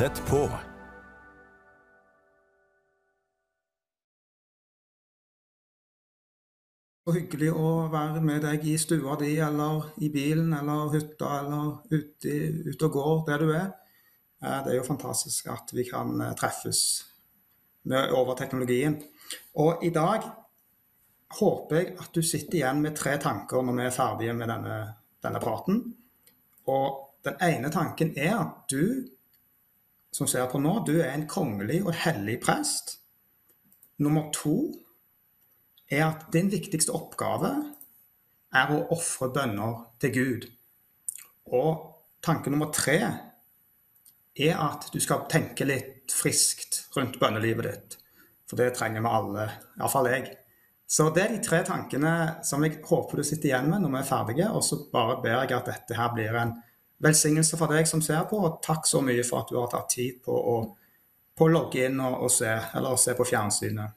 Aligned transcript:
Tett 0.00 0.22
på. 0.30 0.38
Så 7.04 7.12
hyggelig 7.18 7.50
å 7.52 7.72
være 7.92 8.22
med 8.24 8.40
deg 8.46 8.64
i 8.64 8.78
stua 8.80 9.18
di, 9.20 9.34
eller 9.44 9.90
i 10.00 10.08
bilen, 10.14 10.54
eller 10.56 10.88
hytta, 10.94 11.34
eller 11.42 11.68
ute, 11.92 12.32
ute 12.70 12.88
og 12.88 12.96
går 12.96 13.20
der 13.28 13.44
du 13.44 13.52
er. 13.58 13.68
Eh, 14.40 14.56
Det 14.64 14.72
er 14.72 14.78
jo 14.78 14.88
fantastisk 14.88 15.52
at 15.52 15.76
vi 15.76 15.84
kan 15.90 16.16
eh, 16.16 16.32
treffes 16.32 16.82
over 17.92 18.40
teknologien. 18.40 18.96
Og 19.60 19.84
i 19.84 19.92
dag 19.92 20.24
håper 21.42 21.76
jeg 21.76 21.92
at 22.00 22.12
du 22.16 22.22
sitter 22.22 22.62
igjen 22.62 22.80
med 22.88 22.96
tre 22.96 23.18
tanker 23.20 23.60
når 23.60 23.82
vi 23.82 23.88
er 23.90 23.96
ferdige 24.00 24.32
med 24.32 24.48
denne, 24.48 24.82
denne 25.20 25.44
praten. 25.44 25.84
Og 26.72 27.16
den 27.20 27.36
ene 27.52 27.68
tanken 27.68 28.16
er 28.16 28.38
at 28.40 28.70
du 28.72 29.10
som 30.14 30.28
ser 30.30 30.48
på 30.50 30.58
nå, 30.58 30.80
du 30.86 30.96
er 31.00 31.12
en 31.14 31.28
kongelig 31.30 31.82
og 31.84 31.94
hellig 32.02 32.40
prest. 32.42 32.96
Nummer 34.02 34.30
to 34.34 34.56
er 35.90 36.06
at 36.08 36.28
din 36.34 36.50
viktigste 36.50 36.94
oppgave 36.94 37.52
er 38.56 38.72
å 38.74 38.82
ofre 38.94 39.30
bønner 39.34 39.84
til 40.02 40.14
Gud. 40.14 40.46
Og 41.54 41.86
tanke 42.24 42.50
nummer 42.50 42.72
tre 42.74 42.98
er 44.40 44.58
at 44.58 44.88
du 44.94 45.00
skal 45.02 45.26
tenke 45.30 45.66
litt 45.66 46.14
friskt 46.14 46.84
rundt 46.96 47.18
bønnelivet 47.20 47.66
ditt. 47.66 47.96
For 48.50 48.58
det 48.58 48.72
trenger 48.74 49.04
vi 49.04 49.10
alle, 49.14 49.46
iallfall 49.78 50.10
jeg. 50.10 50.30
Så 50.90 51.06
det 51.14 51.22
er 51.22 51.36
de 51.36 51.42
tre 51.46 51.60
tankene 51.66 52.12
som 52.46 52.64
jeg 52.66 52.80
håper 52.82 53.20
du 53.20 53.26
sitter 53.26 53.52
igjen 53.52 53.68
med 53.70 53.84
når 53.84 53.92
vi 53.92 54.00
er 54.00 54.08
ferdige. 54.08 54.48
Og 54.50 54.64
så 54.66 54.80
bare 54.90 55.20
ber 55.22 55.36
jeg 55.44 55.54
at 55.54 55.70
dette 55.70 55.98
her 55.98 56.10
blir 56.16 56.38
en 56.40 56.56
velsignelse 57.04 57.58
for 57.58 57.72
deg 57.72 57.88
som 57.88 58.02
ser 58.04 58.26
på. 58.30 58.40
Og 58.44 58.60
takk 58.64 58.86
så 58.88 59.02
mye 59.04 59.24
for 59.26 59.42
at 59.42 59.50
du 59.52 59.58
har 59.60 59.70
tatt 59.72 59.90
tid 59.96 60.20
på 60.24 60.34
å, 60.34 60.58
på 61.36 61.46
å 61.46 61.52
logge 61.52 61.86
inn 61.88 62.00
og, 62.04 62.26
og 62.26 62.34
se, 62.34 62.52
eller 62.76 63.00
se 63.00 63.16
på 63.18 63.26
fjernsynet. 63.28 63.96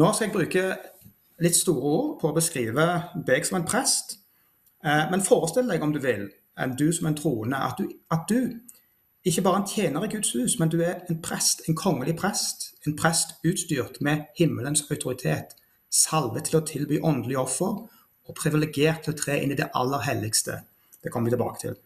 Nå 0.00 0.12
skal 0.12 0.28
jeg 0.28 0.34
bruke 0.34 0.66
litt 1.42 1.56
store 1.58 1.94
ord 1.96 2.12
på 2.20 2.30
å 2.30 2.36
beskrive 2.36 2.86
deg 3.28 3.46
som 3.46 3.58
en 3.60 3.68
prest. 3.68 4.16
Eh, 4.84 5.04
Men 5.10 5.24
forestill 5.24 5.68
deg, 5.68 5.82
om 5.82 5.92
du 5.92 6.00
vil, 6.02 6.28
du 6.78 6.86
som 6.92 7.08
en 7.08 7.16
troende, 7.16 7.56
at 7.56 7.80
du, 7.80 7.88
at 8.12 8.28
du 8.28 8.60
ikke 9.24 9.42
bare 9.42 9.60
en 9.62 9.68
tjener 9.68 10.04
i 10.04 10.10
Guds 10.10 10.32
hus, 10.34 10.58
men 10.58 10.68
du 10.68 10.80
er 10.82 11.04
en 11.10 11.20
prest, 11.22 11.62
en 11.68 11.78
kongelig 11.78 12.16
prest. 12.18 12.72
En 12.86 12.96
prest 12.98 13.36
utstyrt 13.46 14.00
med 14.00 14.24
himmelens 14.38 14.82
autoritet, 14.90 15.54
salvet 15.90 16.48
til 16.48 16.58
å 16.58 16.64
tilby 16.66 16.98
åndelig 17.04 17.38
offer 17.38 17.84
og 18.22 18.36
privilegert 18.38 19.04
til 19.04 19.14
å 19.14 19.18
tre 19.18 19.38
inn 19.42 19.52
i 19.54 19.58
det 19.58 19.70
aller 19.78 20.02
helligste. 20.08 20.62
Det 21.02 21.12
kommer 21.12 21.30
vi 21.30 21.36
tilbake 21.36 21.60
til. 21.60 21.76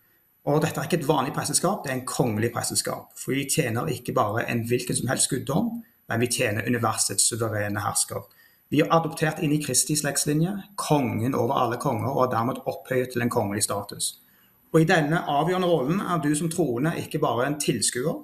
Og 0.47 0.61
dette 0.63 0.79
er 0.79 0.87
ikke 0.87 1.01
et 1.01 1.09
vanlig 1.09 1.33
presteskap, 1.35 1.83
det 1.83 1.91
er 1.91 1.97
en 1.99 2.07
kongelig 2.07 2.53
presteskap. 2.55 3.11
For 3.19 3.35
vi 3.35 3.49
tjener 3.51 3.89
ikke 3.91 4.15
bare 4.15 4.45
en 4.51 4.63
hvilken 4.69 4.95
som 4.95 5.09
helst 5.11 5.31
guddom, 5.33 5.73
men 6.07 6.23
vi 6.23 6.29
tjener 6.31 6.69
universets 6.69 7.27
suverene 7.27 7.83
hersker. 7.83 8.23
Vi 8.71 8.83
er 8.83 8.93
adoptert 8.95 9.43
inn 9.43 9.55
i 9.55 9.59
Kristi 9.63 9.97
slektslinje, 9.99 10.53
kongen 10.79 11.35
over 11.35 11.59
alle 11.59 11.81
konger, 11.83 12.13
og 12.13 12.25
er 12.25 12.31
dermed 12.37 12.63
opphøyet 12.67 13.11
til 13.15 13.27
en 13.27 13.31
kongelig 13.31 13.67
status. 13.67 14.13
Og 14.73 14.83
I 14.83 14.87
denne 14.87 15.25
avgjørende 15.31 15.71
rollen 15.71 16.01
er 16.03 16.23
du 16.23 16.31
som 16.39 16.51
troende 16.51 16.95
ikke 17.01 17.23
bare 17.23 17.47
en 17.47 17.59
tilskuer 17.63 18.23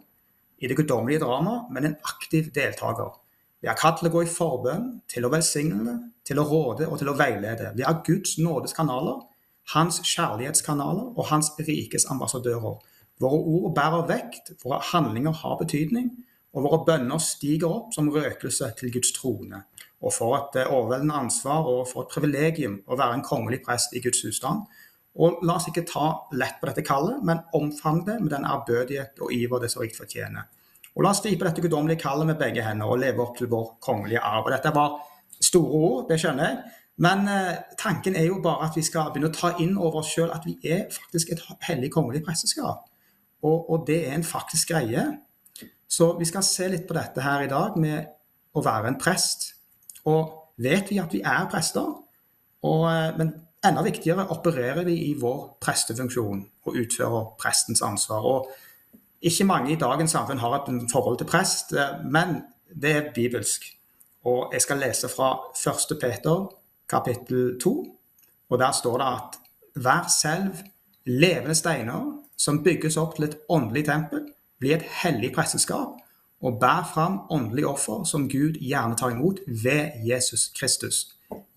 i 0.63 0.71
det 0.71 0.79
guddommelige 0.79 1.23
drama, 1.23 1.61
men 1.75 1.87
en 1.87 1.99
aktiv 2.07 2.53
deltaker. 2.55 3.19
Vi 3.63 3.71
er 3.71 3.79
kalt 3.79 3.99
til 3.99 4.11
å 4.11 4.15
gå 4.15 4.23
i 4.23 4.31
forbønn, 4.31 4.89
til 5.11 5.27
å 5.27 5.31
velsigne, 5.31 5.99
til 6.27 6.39
å 6.39 6.47
råde 6.47 6.87
og 6.87 6.99
til 6.99 7.11
å 7.11 7.19
veilede. 7.19 7.71
Vi 7.79 7.87
er 7.87 8.03
Guds 8.07 8.37
nådes 8.43 8.75
kanaler, 8.75 9.23
hans 9.71 10.01
kjærlighetskanaler 10.05 11.15
og 11.17 11.29
hans 11.31 11.53
rikes 11.59 12.07
ambassadører. 12.11 12.81
Våre 13.23 13.39
ord 13.55 13.75
bærer 13.77 14.07
vekt, 14.09 14.53
våre 14.65 14.81
handlinger 14.93 15.33
har 15.43 15.59
betydning, 15.61 16.11
og 16.53 16.67
våre 16.67 16.83
bønner 16.87 17.21
stiger 17.23 17.71
opp 17.71 17.93
som 17.95 18.11
røkelse 18.13 18.73
til 18.79 18.93
Guds 18.93 19.13
trone. 19.17 19.63
Og 20.03 20.13
for 20.13 20.37
et 20.37 20.59
eh, 20.61 20.73
overveldende 20.73 21.15
ansvar 21.15 21.69
og 21.71 21.87
for 21.89 22.05
et 22.05 22.13
privilegium 22.13 22.81
å 22.91 22.99
være 22.99 23.19
en 23.19 23.25
kongelig 23.25 23.63
prest 23.65 23.95
i 23.97 24.03
Guds 24.05 24.25
husstand. 24.27 24.67
Og 25.23 25.45
la 25.47 25.57
oss 25.59 25.69
ikke 25.69 25.87
ta 25.89 26.09
lett 26.37 26.59
på 26.61 26.69
dette 26.69 26.85
kallet, 26.85 27.23
men 27.25 27.45
omfavne 27.57 28.05
det 28.09 28.19
med 28.21 28.33
den 28.35 28.49
ærbødighet 28.49 29.23
og 29.23 29.33
iver 29.37 29.63
det 29.63 29.71
så 29.73 29.85
rikt 29.85 30.01
fortjener. 30.01 30.49
Og 30.93 31.05
la 31.05 31.13
oss 31.15 31.23
gripe 31.25 31.47
dette 31.47 31.65
guddommelige 31.65 32.03
kallet 32.03 32.29
med 32.29 32.41
begge 32.41 32.65
hender 32.65 32.91
og 32.91 33.01
leve 33.01 33.25
opp 33.25 33.39
til 33.39 33.49
vår 33.53 33.77
kongelige 33.85 34.21
arv. 34.21 34.45
Og 34.45 34.53
dette 34.53 34.73
var 34.77 34.99
store 35.41 35.83
ord, 35.87 36.09
det 36.11 36.19
skjønner 36.21 36.49
jeg. 36.49 36.73
Men 37.03 37.27
eh, 37.29 37.57
tanken 37.79 38.17
er 38.17 38.29
jo 38.29 38.39
bare 38.43 38.69
at 38.69 38.77
vi 38.79 38.85
skal 38.87 39.11
begynne 39.11 39.33
å 39.33 39.35
ta 39.35 39.57
inn 39.63 39.75
over 39.75 40.03
oss 40.03 40.13
sjøl 40.15 40.31
at 40.31 40.47
vi 40.47 40.55
er 40.63 40.87
faktisk 40.93 41.33
et 41.35 41.43
hellig 41.67 41.91
kongelig 41.95 42.23
presteskap. 42.27 42.87
Og, 43.43 43.71
og 43.71 43.87
det 43.89 44.05
er 44.07 44.15
en 44.15 44.27
faktisk 44.27 44.71
greie. 44.71 45.07
Så 45.91 46.13
vi 46.19 46.29
skal 46.29 46.47
se 46.47 46.69
litt 46.71 46.87
på 46.89 46.97
dette 46.97 47.25
her 47.25 47.43
i 47.45 47.51
dag 47.51 47.75
med 47.81 48.07
å 48.55 48.63
være 48.63 48.93
en 48.93 49.01
prest. 49.01 49.51
Og 50.07 50.55
vet 50.63 50.93
vi 50.93 51.01
at 51.03 51.13
vi 51.15 51.25
er 51.27 51.49
prester? 51.51 51.91
Og, 52.63 52.87
eh, 52.93 53.11
men 53.19 53.35
enda 53.67 53.83
viktigere, 53.83 54.29
opererer 54.31 54.87
vi 54.87 55.01
i 55.09 55.13
vår 55.19 55.57
prestefunksjon 55.63 56.47
og 56.69 56.81
utfører 56.85 57.35
prestens 57.41 57.83
ansvar? 57.83 58.23
Og 58.23 59.27
ikke 59.27 59.47
mange 59.51 59.75
i 59.75 59.81
dagens 59.81 60.15
samfunn 60.15 60.43
har 60.43 60.61
et 60.61 60.91
forhold 60.93 61.19
til 61.19 61.31
prest, 61.31 61.75
eh, 61.75 61.99
men 62.05 62.43
det 62.71 62.97
er 62.97 63.15
bibelsk. 63.15 63.67
Og 64.25 64.53
jeg 64.55 64.63
skal 64.63 64.79
lese 64.79 65.09
fra 65.11 65.35
1. 65.59 65.99
Peter 65.99 66.62
kapittel 66.93 67.57
2, 67.63 67.73
og 68.51 68.59
der 68.61 68.73
står 68.73 68.99
det 69.01 69.09
at 69.09 69.39
vær 69.85 70.09
selv 70.23 70.63
levende 71.05 71.55
steiner 71.55 72.05
som 72.37 72.63
bygges 72.65 72.97
opp 73.01 73.17
til 73.17 73.31
et 73.31 73.37
åndelig 73.49 73.87
tempel, 73.89 74.27
blir 74.61 74.77
et 74.77 74.89
hellig 75.03 75.33
presteskap 75.35 75.99
og 76.43 76.59
bærer 76.61 76.91
fram 76.95 77.21
åndelig 77.31 77.67
offer 77.67 78.05
som 78.05 78.29
Gud 78.29 78.59
gjerne 78.61 78.97
tar 78.99 79.15
imot 79.15 79.41
ved 79.47 80.05
Jesus 80.09 80.51
Kristus. 80.59 81.07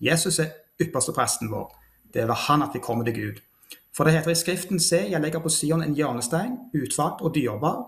Jesus 0.00 0.38
er 0.38 0.54
ypperste 0.82 1.12
presten 1.12 1.50
vår. 1.50 1.68
Det 2.14 2.22
er 2.22 2.26
ved 2.26 2.34
han 2.46 2.62
at 2.62 2.74
vi 2.74 2.82
kommer 2.82 3.04
til 3.04 3.14
Gud. 3.14 3.42
For 3.96 4.04
det 4.04 4.12
heter 4.12 4.30
i 4.30 4.34
Skriften, 4.34 4.80
se, 4.80 5.06
jeg 5.10 5.20
legger 5.20 5.40
på 5.40 5.48
Sion 5.48 5.82
en 5.82 5.94
hjørnestein, 5.94 6.58
utvalgt 6.74 7.20
og 7.20 7.34
dyrebar. 7.34 7.86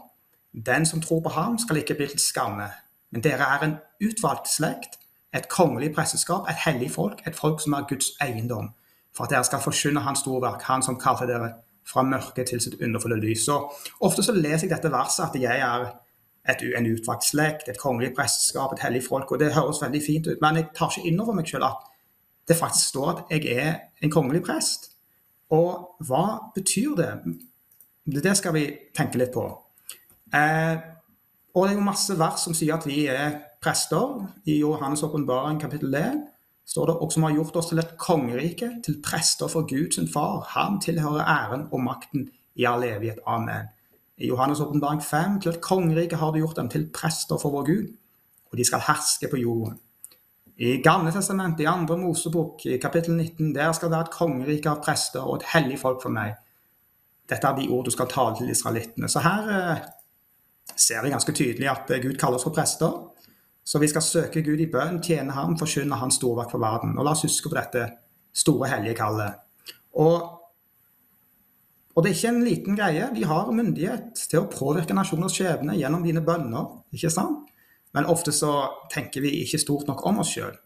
Den 0.67 0.87
som 0.87 1.01
tror 1.01 1.21
på 1.21 1.29
ham, 1.29 1.59
skal 1.59 1.77
ikke 1.77 1.95
bli 1.95 2.07
til 2.07 2.21
skamme. 2.21 2.71
Men 3.11 3.25
dere 3.25 3.45
er 3.55 3.65
en 3.65 3.77
utvalgt 4.05 4.49
slekt, 4.49 4.99
et 5.35 5.49
kongelig 5.49 5.93
presteskap, 5.95 6.49
et 6.49 6.61
hellig 6.65 6.91
folk, 6.91 7.23
et 7.27 7.37
folk 7.37 7.61
som 7.61 7.77
er 7.77 7.87
Guds 7.89 8.13
eiendom. 8.25 8.73
For 9.17 9.25
at 9.25 9.35
dere 9.35 9.45
skal 9.45 9.61
forkynne 9.61 10.01
hans 10.05 10.23
storverk, 10.25 10.63
han 10.69 10.85
som 10.85 10.99
kalte 11.01 11.29
dere 11.29 11.53
fra 11.89 12.05
mørket 12.05 12.51
til 12.51 12.61
sitt 12.61 12.81
underfulle 12.85 13.19
lys. 13.21 13.45
Så 13.49 13.59
ofte 14.05 14.23
så 14.25 14.35
leser 14.37 14.67
jeg 14.67 14.75
dette 14.77 14.93
verset 14.93 15.27
at 15.29 15.41
jeg 15.41 15.65
er 15.65 15.87
et, 16.49 16.65
en 16.77 16.91
utvalgt 16.93 17.29
slekt, 17.29 17.69
et 17.69 17.81
kongelig 17.81 18.15
presteskap, 18.17 18.73
et 18.73 18.85
hellig 18.85 19.03
folk, 19.09 19.33
og 19.33 19.41
det 19.41 19.55
høres 19.57 19.83
veldig 19.83 20.03
fint 20.05 20.29
ut. 20.29 20.41
Men 20.45 20.61
jeg 20.61 20.71
tar 20.77 20.93
ikke 20.93 21.09
inn 21.09 21.21
over 21.21 21.37
meg 21.37 21.49
selv 21.49 21.69
at 21.69 21.89
det 22.49 22.57
faktisk 22.57 22.95
står 22.95 23.11
at 23.13 23.35
jeg 23.37 23.57
er 23.57 23.75
en 24.03 24.13
kongelig 24.13 24.43
prest. 24.47 24.93
Og 25.53 26.05
hva 26.05 26.53
betyr 26.55 26.95
det? 26.97 27.11
Det 28.09 28.37
skal 28.37 28.55
vi 28.57 28.65
tenke 28.97 29.21
litt 29.21 29.33
på. 29.35 29.45
Eh, 30.33 30.77
og 31.55 31.65
det 31.65 31.73
er 31.73 31.79
jo 31.79 31.85
masse 31.85 32.17
vers 32.19 32.45
som 32.45 32.57
sier 32.57 32.77
at 32.77 32.87
vi 32.89 33.07
er 33.13 33.39
prester. 33.61 34.27
I 34.45 34.63
Johannes' 34.63 35.05
åpenbaring 35.05 35.61
kapittel 35.61 35.95
1 35.95 36.21
står 36.69 36.87
det 36.87 36.97
og 37.01 37.13
som 37.13 37.23
har 37.23 37.33
gjort 37.33 37.57
oss 37.57 37.71
til 37.71 37.81
et 37.81 37.97
kongerike, 37.99 38.71
til 38.85 39.01
prester 39.05 39.49
for 39.49 39.67
Gud 39.69 39.93
sin 39.95 40.09
far. 40.09 40.45
Han 40.55 40.81
tilhører 40.81 41.25
æren 41.25 41.69
og 41.73 41.81
makten 41.81 42.29
i 42.57 42.67
all 42.69 42.85
evighet. 42.85 43.19
Amen. 43.27 43.71
I 44.19 44.31
Johannes' 44.31 44.63
åpenbaring 44.63 45.03
5 45.03 45.41
til 45.41 45.53
et 45.53 45.61
kongerike 45.61 46.17
har 46.17 46.33
du 46.33 46.39
gjort 46.39 46.57
dem 46.57 46.69
til 46.69 46.89
prester 46.95 47.39
for 47.39 47.51
vår 47.51 47.67
Gud, 47.67 47.93
og 48.51 48.59
de 48.59 48.65
skal 48.65 48.85
herske 48.87 49.29
på 49.31 49.37
jorden. 49.37 49.79
I 50.59 50.81
Gamle 50.83 51.13
testamentet, 51.13 51.61
i 51.61 51.71
andre 51.71 51.97
Mosebok, 51.97 52.67
i 52.67 52.79
kapittel 52.83 53.15
19, 53.15 53.55
der 53.55 53.73
skal 53.73 53.89
det 53.89 53.95
være 53.95 54.07
et 54.09 54.11
kongerike 54.11 54.71
av 54.71 54.81
prester 54.83 55.23
og 55.23 55.37
et 55.37 55.47
hellig 55.53 55.79
folk 55.79 56.03
for 56.03 56.11
meg. 56.11 56.35
Dette 57.31 57.47
er 57.47 57.55
de 57.55 57.69
ord 57.71 57.85
du 57.87 57.93
skal 57.95 58.09
tale 58.11 58.35
til 58.37 58.51
israelittene. 58.51 59.09
Så 59.09 59.23
her 59.23 59.53
eh, 59.55 59.85
ser 60.75 61.05
vi 61.05 61.13
ganske 61.13 61.33
tydelig 61.33 61.69
at 61.71 61.93
eh, 61.95 62.03
Gud 62.03 62.19
kaller 62.19 62.41
oss 62.41 62.47
for 62.49 62.57
prester. 62.57 62.97
Så 63.69 63.81
vi 63.83 63.89
skal 63.91 64.05
søke 64.05 64.41
Gud 64.45 64.63
i 64.65 64.71
bønn, 64.73 65.03
tjene 65.05 65.35
ham, 65.37 65.59
forkynne 65.61 65.99
hans 66.01 66.17
storverk 66.17 66.55
for 66.55 66.63
verden. 66.63 66.95
Og 66.97 67.05
la 67.05 67.13
oss 67.13 67.27
huske 67.27 67.51
på 67.51 67.59
dette 67.59 67.85
store, 68.33 68.71
hellige 68.73 68.97
kallet. 68.97 69.43
Og, 70.01 70.23
og 71.93 72.05
det 72.05 72.11
er 72.11 72.17
ikke 72.17 72.33
en 72.33 72.47
liten 72.47 72.79
greie. 72.79 73.11
Vi 73.13 73.27
har 73.29 73.53
myndighet 73.53 74.23
til 74.31 74.41
å 74.41 74.49
påvirke 74.49 74.97
nasjoners 74.97 75.37
skjebne 75.37 75.77
gjennom 75.77 76.07
dine 76.07 76.25
bønner. 76.25 76.79
ikke 76.97 77.13
sant? 77.13 77.51
Men 77.97 78.09
ofte 78.09 78.33
så 78.33 78.55
tenker 78.93 79.25
vi 79.25 79.43
ikke 79.43 79.61
stort 79.61 79.89
nok 79.91 80.07
om 80.09 80.23
oss 80.25 80.33
sjøl. 80.33 80.57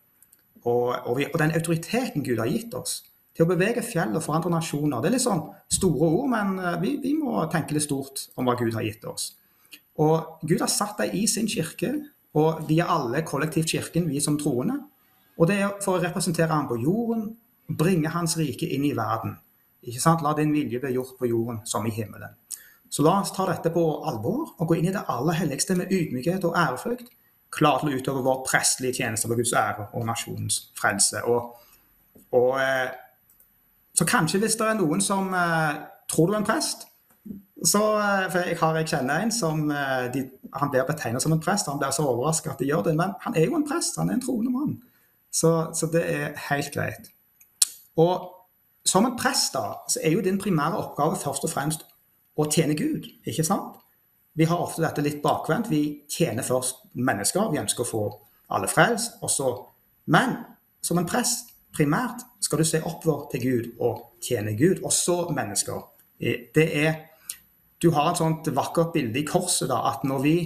Og, 0.62 0.94
og, 0.94 1.18
og 1.26 1.38
den 1.42 1.56
autoriteten 1.58 2.22
Gud 2.22 2.38
har 2.38 2.50
gitt 2.50 2.74
oss 2.78 3.00
til 3.34 3.46
å 3.46 3.50
bevege 3.50 3.82
fjell 3.82 4.14
og 4.14 4.22
forandre 4.22 4.52
nasjoner. 4.52 5.00
Det 5.02 5.10
er 5.10 5.16
litt 5.16 5.24
sånn 5.24 5.46
store 5.72 6.06
ord, 6.20 6.26
men 6.30 6.58
eh, 6.60 6.80
vi, 6.82 6.96
vi 7.02 7.16
må 7.18 7.40
tenke 7.50 7.74
litt 7.74 7.88
stort 7.88 8.28
om 8.36 8.46
hva 8.46 8.54
Gud 8.60 8.76
har 8.76 8.86
gitt 8.86 9.06
oss. 9.08 9.32
Og 9.98 10.44
Gud 10.46 10.60
har 10.60 10.70
satt 10.70 11.00
deg 11.00 11.16
i 11.18 11.26
sin 11.30 11.48
kirke, 11.50 11.96
og 12.38 12.64
vi 12.68 12.78
er 12.80 12.90
alle 12.90 13.22
kollektivt 13.26 13.74
kirken, 13.74 14.08
vi 14.08 14.20
som 14.20 14.38
troende. 14.40 14.78
Og 15.38 15.48
det 15.48 15.58
er 15.60 15.72
for 15.84 15.98
å 15.98 16.02
representere 16.02 16.52
ham 16.52 16.68
på 16.68 16.78
jorden, 16.80 17.30
bringe 17.68 18.12
hans 18.12 18.36
rike 18.40 18.68
inn 18.74 18.84
i 18.88 18.94
verden. 18.96 19.36
Ikke 19.82 20.00
sant? 20.00 20.22
La 20.22 20.34
din 20.38 20.52
vilje 20.54 20.80
bli 20.80 20.94
gjort 20.94 21.16
på 21.18 21.28
jorden 21.28 21.60
som 21.66 21.86
i 21.86 21.92
himmelen. 21.94 22.36
Så 22.92 23.04
la 23.04 23.16
oss 23.22 23.32
ta 23.32 23.46
dette 23.48 23.72
på 23.72 23.82
alvor 24.08 24.52
og 24.58 24.68
gå 24.68 24.78
inn 24.78 24.90
i 24.90 24.94
det 24.94 25.04
aller 25.08 25.38
helligste 25.38 25.76
med 25.78 25.92
ydmykhet 25.92 26.44
og 26.44 26.56
ærefrykt, 26.60 27.08
klar 27.52 27.80
til 27.80 27.88
å 27.88 28.00
utøve 28.00 28.24
vår 28.24 28.42
prestelige 28.46 29.00
tjeneste 29.00 29.28
på 29.28 29.36
Guds 29.38 29.52
ære 29.56 29.88
og 29.96 30.04
nasjonens 30.08 30.58
frelse. 30.78 31.22
Og, 31.28 31.56
og, 32.36 32.52
eh, 32.60 32.92
så 33.96 34.08
kanskje 34.08 34.42
hvis 34.42 34.56
det 34.60 34.68
er 34.68 34.78
noen 34.78 35.00
som 35.04 35.32
eh, 35.36 35.80
tror 36.12 36.28
du 36.28 36.36
er 36.36 36.42
en 36.42 36.48
prest, 36.48 36.86
så, 37.64 37.82
eh, 37.98 38.36
jeg, 38.48 38.58
har, 38.60 38.76
jeg 38.80 38.88
kjenner 38.90 39.22
en 39.22 39.32
som 39.32 39.68
de, 40.14 40.24
han 40.58 40.70
blir 40.72 40.86
betegnet 40.88 41.22
som 41.22 41.34
en 41.34 41.42
prest. 41.42 41.68
Han 41.70 41.78
blir 41.78 41.94
så 41.94 42.06
overrasket 42.10 42.54
at 42.54 42.62
de 42.62 42.70
gjør 42.70 42.86
det, 42.88 42.96
men 42.98 43.14
han 43.24 43.36
er 43.36 43.46
jo 43.46 43.58
en 43.58 43.68
prest. 43.68 43.98
Han 44.00 44.10
er 44.10 44.18
en 44.18 44.24
troende 44.24 44.52
mann. 44.54 44.78
Så, 45.32 45.70
så 45.74 45.88
det 45.92 46.02
er 46.12 46.38
helt 46.48 46.72
greit. 46.74 47.12
Og 47.96 48.28
som 48.84 49.06
en 49.06 49.16
prest 49.16 49.54
da, 49.54 49.76
så 49.88 50.00
er 50.02 50.16
jo 50.16 50.24
din 50.24 50.40
primære 50.40 50.76
oppgave 50.80 51.16
først 51.16 51.46
og 51.46 51.52
fremst 51.52 51.86
å 52.36 52.48
tjene 52.50 52.74
Gud, 52.76 53.06
ikke 53.28 53.44
sant? 53.46 53.78
Vi 54.34 54.46
har 54.48 54.60
ofte 54.64 54.82
dette 54.82 55.04
litt 55.04 55.20
bakvendt. 55.22 55.68
Vi 55.68 56.02
tjener 56.10 56.44
først 56.46 56.86
mennesker. 56.96 57.50
Vi 57.52 57.60
ønsker 57.60 57.84
å 57.84 57.88
få 57.88 58.02
alle 58.56 58.68
frelst. 58.68 59.20
Men 60.08 60.38
som 60.80 60.98
en 60.98 61.08
prest, 61.08 61.52
primært, 61.76 62.24
skal 62.40 62.62
du 62.62 62.64
se 62.64 62.80
oppover 62.80 63.28
til 63.32 63.42
Gud 63.44 63.66
og 63.80 64.22
tjene 64.24 64.56
Gud. 64.56 64.80
Og 64.80 64.92
så 64.92 65.26
mennesker. 65.36 65.84
Det 66.18 66.64
er 66.64 67.11
Du 67.82 67.90
har 67.90 68.12
et 68.12 68.20
sånt 68.20 68.48
vakkert 68.54 68.92
bilde 68.94 69.18
i 69.18 69.26
korset, 69.26 69.68
da, 69.70 69.80
at 69.90 70.04
når 70.06 70.22
vi 70.22 70.36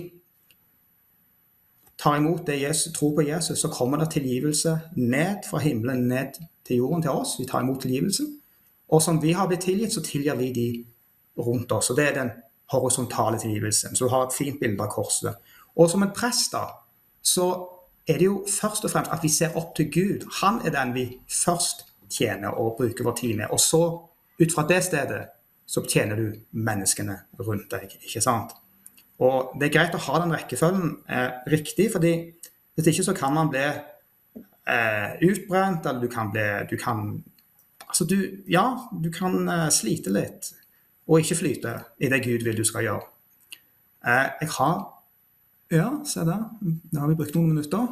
tar 2.00 2.16
imot 2.16 2.46
det 2.46 2.62
Jesus, 2.62 2.92
tror 2.92 3.14
på 3.14 3.26
Jesus, 3.28 3.58
så 3.58 3.68
kommer 3.68 3.98
det 3.98 4.10
tilgivelse 4.10 4.80
ned 4.96 5.44
fra 5.50 5.58
himmelen, 5.58 6.08
ned 6.08 6.40
til 6.66 6.76
jorden 6.76 7.02
til 7.02 7.10
oss. 7.10 7.36
Vi 7.38 7.44
tar 7.44 7.60
imot 7.60 7.80
tilgivelsen. 7.80 8.40
Og 8.88 9.02
som 9.02 9.22
vi 9.22 9.32
har 9.32 9.46
blitt 9.46 9.60
tilgitt, 9.60 9.92
så 9.92 10.02
tilgir 10.02 10.34
vi 10.34 10.52
de 10.52 10.84
rundt 11.38 11.72
oss. 11.72 11.90
Og 11.90 11.96
det 11.96 12.08
er 12.08 12.14
den 12.14 12.30
horisontale 12.72 13.38
tilgivelsen. 13.38 13.96
Så 13.96 14.04
du 14.04 14.10
har 14.10 14.26
et 14.26 14.36
fint 14.36 14.60
bilde 14.60 14.82
av 14.82 14.90
korset. 14.90 15.36
Og 15.76 15.90
som 15.90 16.02
en 16.02 16.14
prest, 16.14 16.52
da, 16.52 16.64
så 17.22 17.50
er 18.06 18.18
det 18.18 18.28
jo 18.28 18.44
først 18.60 18.84
og 18.84 18.90
fremst 18.90 19.12
at 19.12 19.22
vi 19.22 19.28
ser 19.28 19.56
opp 19.58 19.74
til 19.76 19.90
Gud. 19.92 20.26
Han 20.42 20.60
er 20.64 20.74
den 20.74 20.94
vi 20.94 21.06
først 21.28 21.86
tjener 22.10 22.48
og 22.48 22.76
bruker 22.78 23.04
vår 23.04 23.16
tid 23.16 23.36
med. 23.36 23.50
Og 23.50 23.60
så, 23.60 23.82
ut 24.42 24.54
fra 24.54 24.66
det 24.68 24.84
stedet, 24.84 25.26
så 25.66 25.82
tjener 25.86 26.16
du 26.16 26.40
menneskene 26.52 27.18
rundt 27.42 27.70
deg. 27.72 27.96
ikke 28.00 28.22
sant? 28.22 28.54
Og 29.18 29.56
det 29.58 29.68
er 29.68 29.76
greit 29.78 29.96
å 29.96 30.02
ha 30.06 30.20
den 30.22 30.34
rekkefølgen 30.36 30.92
eh, 31.08 31.30
riktig, 31.50 31.88
fordi 31.94 32.12
hvis 32.76 32.90
ikke 32.92 33.06
så 33.08 33.14
kan 33.16 33.34
man 33.34 33.50
bli 33.52 33.64
eh, 33.64 35.16
utbrent, 35.24 35.86
eller 35.86 36.04
du 36.04 36.12
kan 36.12 36.30
bli 36.34 36.46
du 36.70 36.76
kan, 36.80 37.24
Altså, 37.86 38.04
du 38.04 38.42
Ja, 38.50 38.88
du 38.92 39.10
kan 39.10 39.48
eh, 39.48 39.68
slite 39.70 40.12
litt 40.12 40.52
og 41.06 41.22
ikke 41.22 41.38
flyte 41.38 41.74
i 42.02 42.10
det 42.10 42.24
Gud 42.24 42.44
vil 42.44 42.56
du 42.58 42.64
skal 42.66 42.82
gjøre. 42.86 43.06
Eh, 44.06 44.28
jeg 44.42 44.52
har 44.58 44.92
Ja, 45.70 45.88
se 46.06 46.22
der. 46.22 46.44
Nå 46.62 47.00
har 47.00 47.08
vi 47.10 47.16
brukt 47.18 47.34
noen 47.34 47.48
minutter. 47.50 47.88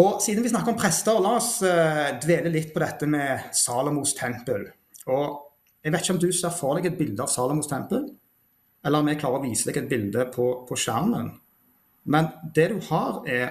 Og 0.00 0.22
siden 0.24 0.42
vi 0.42 0.48
snakker 0.48 0.72
om 0.72 0.78
prester, 0.78 1.18
la 1.20 1.34
oss 1.36 1.58
eh, 1.62 2.14
dvele 2.22 2.48
litt 2.48 2.72
på 2.72 2.80
dette 2.80 3.06
med 3.06 3.50
Salomos 3.52 4.14
tempel. 4.16 4.64
Og 5.04 5.43
jeg 5.84 5.92
vet 5.92 6.00
ikke 6.00 6.14
om 6.14 6.20
du 6.20 6.30
ser 6.32 6.52
for 6.56 6.78
deg 6.78 6.88
et 6.88 6.98
bilde 6.98 7.22
av 7.22 7.28
Salomos 7.28 7.68
tempel, 7.68 8.06
eller 8.84 9.00
om 9.00 9.08
jeg 9.08 9.20
klarer 9.20 9.40
å 9.40 9.44
vise 9.44 9.68
deg 9.68 9.82
et 9.82 9.88
bilde 9.90 10.26
på, 10.32 10.46
på 10.68 10.78
skjermen. 10.80 11.30
Men 12.08 12.30
det 12.56 12.70
du 12.72 12.78
har 12.88 13.20
er, 13.28 13.50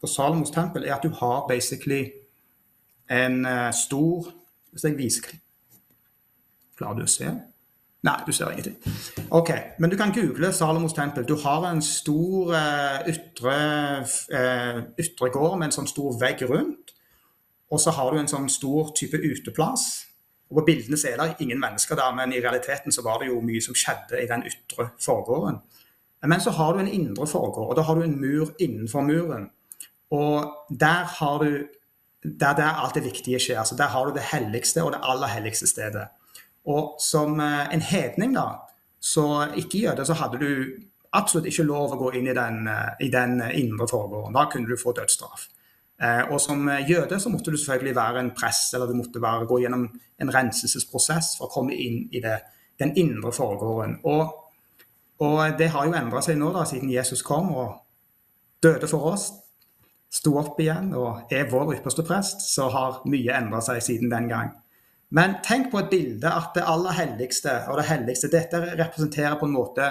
på 0.00 0.08
Salomos 0.08 0.52
tempel, 0.52 0.84
er 0.84 0.96
at 0.96 1.04
du 1.04 1.12
har 1.20 1.46
basically 1.48 2.06
en 3.12 3.44
uh, 3.44 3.70
stor 3.72 4.30
Hvis 4.72 4.84
jeg 4.84 4.96
viser 4.96 5.34
Klarer 6.78 6.98
du 6.98 7.04
å 7.04 7.10
se? 7.10 7.28
Nei, 8.04 8.16
du 8.26 8.32
ser 8.36 8.50
ingenting. 8.50 8.76
Ok, 9.32 9.50
Men 9.78 9.90
du 9.90 9.96
kan 9.96 10.12
google 10.12 10.52
Salomos 10.52 10.92
tempel. 10.92 11.24
Du 11.28 11.36
har 11.40 11.64
en 11.70 11.80
stor 11.82 12.50
uh, 12.52 12.98
ytre, 13.08 13.54
uh, 14.34 14.80
ytre 15.00 15.30
gård 15.32 15.54
med 15.56 15.70
en 15.70 15.76
sånn 15.78 15.88
stor 15.88 16.18
vegg 16.20 16.42
rundt. 16.50 16.92
Og 17.72 17.80
så 17.80 17.94
har 17.96 18.12
du 18.12 18.20
en 18.20 18.28
sånn 18.28 18.50
stor 18.52 18.90
type 18.98 19.16
uteplass. 19.16 19.86
Og 20.50 20.58
På 20.58 20.64
bildene 20.66 20.96
så 21.00 21.08
er 21.10 21.20
det 21.20 21.40
ingen 21.40 21.60
mennesker 21.60 21.96
der, 21.96 22.14
men 22.14 22.32
i 22.32 22.40
realiteten 22.40 22.92
så 22.92 23.02
var 23.02 23.18
det 23.18 23.30
jo 23.30 23.40
mye 23.40 23.62
som 23.64 23.74
skjedde 23.74 24.20
i 24.22 24.28
den 24.30 24.44
ytre 24.46 24.90
forgården. 25.02 25.62
Men 26.24 26.40
så 26.40 26.50
har 26.50 26.72
du 26.72 26.80
en 26.80 26.88
indre 26.88 27.26
forgård, 27.26 27.68
og 27.68 27.76
da 27.76 27.82
har 27.82 27.94
du 27.94 28.02
en 28.02 28.20
mur 28.20 28.52
innenfor 28.60 29.00
muren. 29.00 29.50
Og 30.10 30.52
der 30.70 31.04
har 31.18 31.38
du 31.38 31.66
der, 32.24 32.54
der 32.54 32.80
alt 32.82 32.94
det 32.94 33.04
viktige 33.04 33.38
skjer. 33.38 33.58
altså 33.58 33.76
Der 33.76 33.88
har 33.88 34.04
du 34.04 34.12
det 34.12 34.22
helligste 34.32 34.84
og 34.84 34.92
det 34.92 35.00
aller 35.02 35.26
helligste 35.26 35.66
stedet. 35.66 36.08
Og 36.64 36.96
som 37.10 37.40
eh, 37.40 37.74
en 37.74 37.80
hedning, 37.80 38.34
da, 38.34 38.46
så 39.00 39.48
ikke 39.56 39.78
jøde, 39.78 40.06
så 40.06 40.12
hadde 40.12 40.38
du 40.38 40.64
absolutt 41.12 41.46
ikke 41.46 41.66
lov 41.68 41.92
å 41.92 41.98
gå 42.00 42.14
inn 42.18 42.30
i 42.30 42.36
den, 42.36 42.66
eh, 42.68 42.94
i 43.00 43.10
den 43.12 43.42
indre 43.52 43.88
forgården. 43.90 44.34
Da 44.34 44.46
kunne 44.52 44.68
du 44.68 44.80
få 44.80 44.92
dødsstraff. 44.96 45.48
Eh, 46.02 46.24
og 46.32 46.40
som 46.42 46.66
jøde 46.88 47.20
så 47.20 47.30
måtte 47.30 47.52
du 47.52 47.58
selvfølgelig 47.60 47.96
være 47.96 48.24
en 48.24 48.32
press, 48.36 48.66
eller 48.74 48.90
du 48.90 48.98
måtte 48.98 49.22
være, 49.22 49.46
gå 49.50 49.60
gjennom 49.62 49.86
en 50.20 50.34
renselsesprosess 50.34 51.34
for 51.38 51.48
å 51.48 51.54
komme 51.54 51.76
inn 51.76 52.08
i 52.14 52.22
det, 52.24 52.40
den 52.82 52.94
indre 52.98 53.32
forgården. 53.34 54.00
Og, 54.10 54.34
og 55.22 55.58
det 55.58 55.70
har 55.74 55.86
jo 55.86 55.96
endra 55.98 56.22
seg 56.24 56.38
nå, 56.40 56.50
da, 56.54 56.66
siden 56.68 56.92
Jesus 56.92 57.22
kom 57.26 57.52
og 57.54 57.80
døde 58.64 58.88
for 58.90 59.12
oss, 59.12 59.30
sto 60.14 60.36
opp 60.38 60.60
igjen 60.62 60.92
og 60.96 61.32
er 61.34 61.48
vår 61.50 61.76
ypperste 61.78 62.04
prest, 62.06 62.44
så 62.46 62.68
har 62.70 63.02
mye 63.10 63.34
endra 63.34 63.62
seg 63.64 63.82
siden 63.82 64.12
den 64.12 64.28
gang. 64.30 64.52
Men 65.14 65.38
tenk 65.46 65.70
på 65.70 65.78
et 65.82 65.90
bilde 65.92 66.30
at 66.30 66.54
det 66.56 66.64
aller 66.66 66.96
helligste 66.96 67.52
og 67.70 67.78
det 67.78 67.86
helligste 67.86 68.30
Dette 68.32 68.60
representerer 68.78 69.36
på 69.38 69.46
en 69.46 69.54
måte 69.54 69.90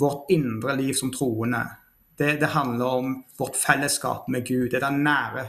vårt 0.00 0.30
indre 0.32 0.76
liv 0.78 0.94
som 0.96 1.12
troende. 1.12 1.62
Det, 2.18 2.40
det 2.40 2.54
handler 2.54 2.84
om 2.84 3.24
vårt 3.38 3.56
fellesskap 3.56 4.28
med 4.28 4.46
Gud. 4.46 4.70
Det 4.70 4.80
er 4.80 4.86
det 4.88 5.04
nære 5.04 5.48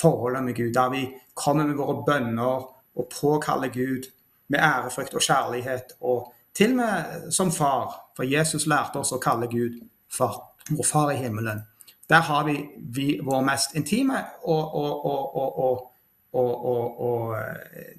forholdet 0.00 0.44
med 0.44 0.54
Gud, 0.54 0.72
der 0.74 0.90
vi 0.90 1.04
kommer 1.34 1.66
med 1.66 1.78
våre 1.78 2.02
bønner 2.06 2.66
og 2.98 3.12
påkaller 3.20 3.68
Gud 3.68 4.10
med 4.48 4.58
ærefrykt 4.58 5.14
og 5.14 5.22
kjærlighet. 5.22 5.94
Og 6.00 6.32
til 6.54 6.70
og 6.70 6.76
med 6.76 7.30
som 7.32 7.52
far, 7.52 7.94
for 8.16 8.26
Jesus 8.26 8.66
lærte 8.66 8.98
oss 8.98 9.12
å 9.14 9.20
kalle 9.22 9.46
Gud 9.46 9.78
for 10.12 10.42
vår 10.70 10.84
far 10.84 11.12
i 11.12 11.20
himmelen. 11.20 11.62
Der 12.08 12.24
har 12.24 12.44
vi, 12.44 12.56
vi 12.78 13.20
vår 13.24 13.44
mest 13.44 13.76
intime 13.76 14.22
og, 14.42 14.74
og, 14.74 15.06
og, 15.06 15.84
og 17.00 17.36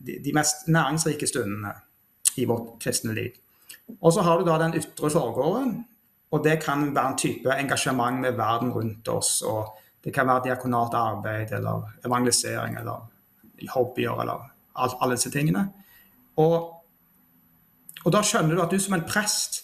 de, 0.05 0.17
de, 0.25 0.33
mest 0.33 0.67
næringsrike 0.67 1.27
stundene 1.27 1.73
i 2.37 2.45
vårt 2.49 2.79
kristne 2.81 3.13
liv. 3.13 3.37
Og 4.01 4.13
så 4.13 4.21
har 4.25 4.39
du 4.39 4.45
da 4.45 4.57
den 4.61 4.75
ytre 4.77 5.09
forgården, 5.09 5.85
og 6.31 6.43
det 6.43 6.59
kan 6.63 6.95
være 6.95 7.11
en 7.11 7.17
type 7.17 7.53
engasjement 7.53 8.21
med 8.21 8.37
verden 8.37 8.71
rundt 8.71 9.07
oss. 9.07 9.41
og 9.41 9.77
Det 10.03 10.13
kan 10.13 10.27
være 10.27 10.43
diakonalt 10.45 10.93
arbeid 10.93 11.51
eller 11.51 11.89
evangelisering 12.05 12.77
eller 12.77 13.09
hobbyer 13.73 14.21
eller 14.21 14.51
alt, 14.75 14.93
alle 15.01 15.15
disse 15.15 15.31
tingene. 15.31 15.69
Og, 16.35 16.83
og, 18.05 18.11
da 18.13 18.21
skjønner 18.23 18.55
du 18.55 18.61
at 18.61 18.71
du 18.71 18.79
som 18.79 18.93
en 18.95 19.07
prest 19.07 19.63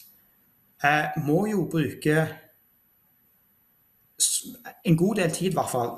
eh, 0.84 1.14
må 1.24 1.46
jo 1.48 1.70
bruke 1.72 2.28
en 4.86 4.98
god 4.98 5.16
del 5.16 5.32
tid, 5.32 5.52
i 5.52 5.54
hvert 5.54 5.70
fall, 5.70 5.94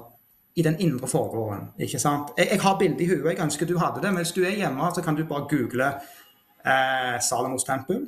i 0.55 0.61
den 0.61 0.79
indre 0.79 1.07
foregården. 1.07 1.67
ikke 1.79 1.99
sant? 1.99 2.29
Jeg, 2.37 2.47
jeg 2.51 2.61
har 2.61 2.77
bildet 2.79 3.01
i 3.01 3.07
huet, 3.07 3.31
jeg 3.31 3.43
ønsker 3.43 3.65
du 3.65 3.77
hadde 3.77 4.01
det. 4.01 4.13
Men 4.13 4.23
hvis 4.23 4.31
du 4.31 4.43
er 4.43 4.55
hjemme, 4.57 4.91
så 4.95 5.01
kan 5.01 5.15
du 5.15 5.25
bare 5.25 5.47
google 5.49 5.87
eh, 6.65 7.21
Salomos 7.21 7.63
tempel. 7.63 8.07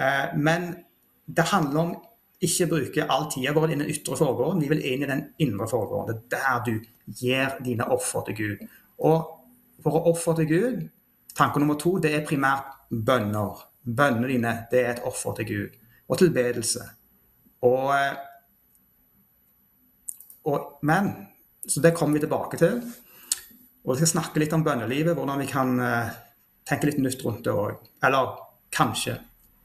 Eh, 0.00 0.36
men 0.36 0.74
det 1.36 1.50
handler 1.50 1.80
om 1.80 1.90
ikke 2.40 2.68
bruke 2.70 3.04
all 3.12 3.26
tida 3.32 3.52
vår 3.52 3.72
i 3.72 3.76
den 3.76 3.90
ytre 3.92 4.16
forgården. 4.16 4.62
Vi 4.62 4.70
vil 4.70 4.84
inn 4.92 5.04
i 5.04 5.08
den 5.10 5.26
indre 5.44 5.68
forgården. 5.68 6.16
Er 6.16 6.20
der 6.32 6.62
du 6.64 6.74
gir 7.20 7.58
dine 7.64 7.88
offer 7.92 8.24
til 8.28 8.38
Gud. 8.38 8.62
Og 9.04 9.18
for 9.84 9.98
å 9.98 10.12
ofre 10.12 10.36
til 10.40 10.48
Gud, 10.48 10.86
tanke 11.36 11.60
nummer 11.60 11.76
to, 11.80 11.98
det 12.00 12.14
er 12.16 12.24
primært 12.26 12.72
bønner. 12.90 13.66
Bønnene 13.84 14.28
dine, 14.28 14.54
det 14.72 14.80
er 14.80 14.90
et 14.94 15.04
offer 15.08 15.36
til 15.38 15.48
Gud. 15.50 15.78
Og 16.08 16.18
tilbedelse. 16.20 16.86
Og, 17.68 17.92
eh, 17.94 18.16
og, 20.48 20.80
men 20.82 21.12
så 21.68 21.82
det 21.84 21.94
kommer 21.96 22.16
vi 22.16 22.24
tilbake 22.24 22.60
til. 22.60 22.80
Og 23.84 23.94
vi 23.94 24.00
skal 24.00 24.14
snakke 24.16 24.40
litt 24.40 24.52
om 24.56 24.64
bønnelivet, 24.64 25.16
hvordan 25.16 25.40
vi 25.40 25.48
kan 25.48 25.76
uh, 25.80 26.12
tenke 26.68 26.88
litt 26.88 27.00
nytt 27.00 27.22
rundt 27.24 27.44
det 27.46 27.52
òg. 27.52 27.78
Eller 28.04 28.34
kanskje 28.74 29.16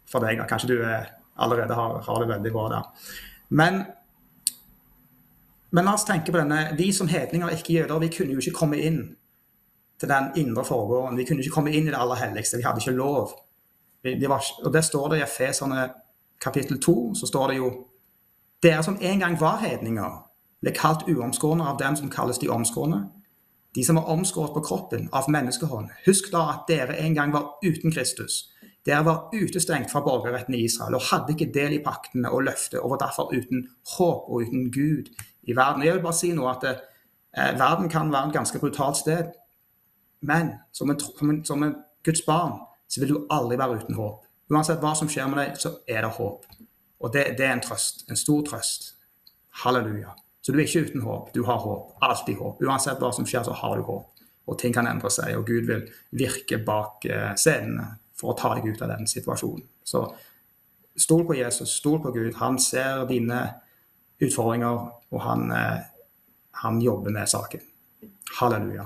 for 0.08 0.24
deg. 0.24 0.44
Kanskje 0.48 0.72
du 0.72 0.78
uh, 0.84 1.08
allerede 1.36 1.74
har, 1.74 2.01
har, 2.01 2.20
det 2.22 2.30
veldig 2.30 2.51
bra 2.51 2.70
der. 2.70 3.10
Men, 3.50 3.84
men 5.72 5.86
la 5.86 5.94
oss 5.94 6.08
tenke 6.08 6.32
på 6.32 6.39
denne. 6.39 6.75
Vi 6.77 6.92
som 6.94 7.08
hedninger, 7.12 7.50
ikke 7.50 7.74
jøder, 7.74 8.00
vi 8.00 8.12
kunne 8.13 8.38
jo 8.38 8.44
ikke 8.44 8.60
komme 8.60 8.80
inn 8.80 9.01
til 10.00 10.10
den 10.12 10.32
indre 10.36 10.65
forgården. 10.65 11.18
Vi 11.18 11.25
kunne 11.25 11.44
ikke 11.44 11.56
komme 11.56 11.74
inn 11.74 11.88
i 11.88 11.94
det 11.94 12.00
aller 12.00 12.20
helligste. 12.20 12.58
Vi 12.58 12.68
hadde 12.68 12.84
ikke 12.84 12.98
lov. 12.98 13.36
Vi, 14.04 14.15
vi 14.20 14.30
var, 14.30 14.44
og 14.63 14.74
det 14.74 14.84
står 14.86 15.10
det 15.10 15.20
i 15.20 15.25
Efeserne 15.27 15.89
kapittel 16.42 16.82
2, 16.82 17.15
så 17.15 17.27
står 17.27 17.48
det 17.48 17.58
jo 17.58 17.74
Dere 18.63 18.84
som 18.84 18.98
en 19.01 19.20
gang 19.20 19.36
var 19.39 19.60
hedninger, 19.62 20.13
ble 20.63 20.72
kalt 20.74 21.04
uomskårne 21.12 21.65
av 21.68 21.77
dem 21.77 21.96
som 22.00 22.10
kalles 22.10 22.39
de 22.42 22.50
omskårne. 22.50 23.04
De 23.75 23.84
som 23.86 24.00
er 24.00 24.08
omskåret 24.10 24.56
på 24.56 24.63
kroppen 24.63 25.10
av 25.13 25.27
menneskehånd. 25.30 25.92
Husk 26.06 26.32
da 26.34 26.46
at 26.54 26.70
dere 26.72 26.96
en 26.98 27.13
gang 27.13 27.34
var 27.34 27.60
uten 27.65 27.92
Kristus, 27.92 28.48
Dere 28.86 29.06
var 29.06 29.30
utestengt 29.34 29.89
fra 29.92 30.01
borgerretten 30.06 30.54
i 30.54 30.65
Israel 30.68 30.98
og 30.98 31.08
hadde 31.10 31.34
ikke 31.34 31.54
del 31.54 31.80
i 31.80 31.84
paktene 31.86 32.30
og 32.30 32.44
løftet, 32.46 32.80
og 32.80 32.92
var 32.94 33.01
derfor 33.01 33.32
uten 33.34 33.65
håp 33.96 34.27
og 34.30 34.44
uten 34.46 34.68
Gud 34.72 35.10
i 35.44 35.56
verden. 35.58 35.84
Jeg 35.84 35.96
vil 35.96 36.04
bare 36.04 36.18
si 36.20 36.30
noe 36.38 36.51
at 36.54 36.68
eh, 36.70 37.56
Verden 37.58 37.89
kan 37.89 38.12
være 38.13 38.30
et 38.30 38.38
ganske 38.38 38.62
brutalt 38.62 38.98
sted, 39.01 39.34
men 40.22 40.54
som 40.74 40.89
en, 40.89 41.00
som, 41.00 41.30
en, 41.30 41.42
som 41.46 41.63
en 41.63 41.75
Guds 42.06 42.22
barn 42.22 42.60
så 42.88 43.01
vil 43.01 43.15
du 43.15 43.25
aldri 43.34 43.58
være 43.58 43.82
uten 43.82 43.98
håp. 43.98 44.22
Uansett 44.54 44.82
hva 44.84 44.94
som 44.94 45.10
skjer 45.10 45.32
med 45.32 45.42
deg, 45.42 45.58
så 45.58 45.74
er 45.89 46.06
det 46.06 46.13
håp. 46.20 46.46
Og 47.01 47.13
det, 47.13 47.25
det 47.39 47.48
er 47.48 47.56
en 47.56 47.65
trøst. 47.65 48.06
En 48.10 48.20
stor 48.20 48.46
trøst. 48.46 48.92
Halleluja. 49.65 50.13
Så 50.46 50.54
du 50.54 50.60
er 50.60 50.68
ikke 50.68 50.86
uten 50.86 51.01
håp. 51.01 51.32
Du 51.34 51.42
har 51.50 51.58
håp. 51.63 51.96
Alltid 52.06 52.38
håp. 52.38 52.62
Uansett 52.62 53.01
hva 53.01 53.10
som 53.15 53.25
skjer, 53.25 53.48
så 53.48 53.58
har 53.58 53.80
du 53.80 53.88
håp. 53.89 54.12
Og 54.46 54.60
ting 54.62 54.74
kan 54.74 54.86
endre 54.86 55.10
seg, 55.10 55.34
og 55.34 55.48
Gud 55.50 55.65
vil 55.65 55.88
virke 56.13 56.62
bak 56.62 57.08
eh, 57.10 57.32
scenene 57.42 57.96
for 58.16 58.32
å 58.32 58.38
ta 58.40 58.54
deg 58.56 58.72
ut 58.72 58.82
av 58.82 58.94
den 58.94 59.08
situasjonen. 59.10 59.66
Så 59.84 60.06
stol 60.98 61.26
på 61.28 61.38
Jesus, 61.38 61.76
stol 61.80 62.00
på 62.04 62.14
Gud. 62.16 62.34
Han 62.40 62.60
ser 62.60 63.06
dine 63.10 63.42
utfordringer, 64.24 64.92
og 65.12 65.22
han, 65.22 65.52
eh, 65.52 65.80
han 66.64 66.82
jobber 66.82 67.12
med 67.12 67.28
saken. 67.28 67.62
Halleluja. 68.40 68.86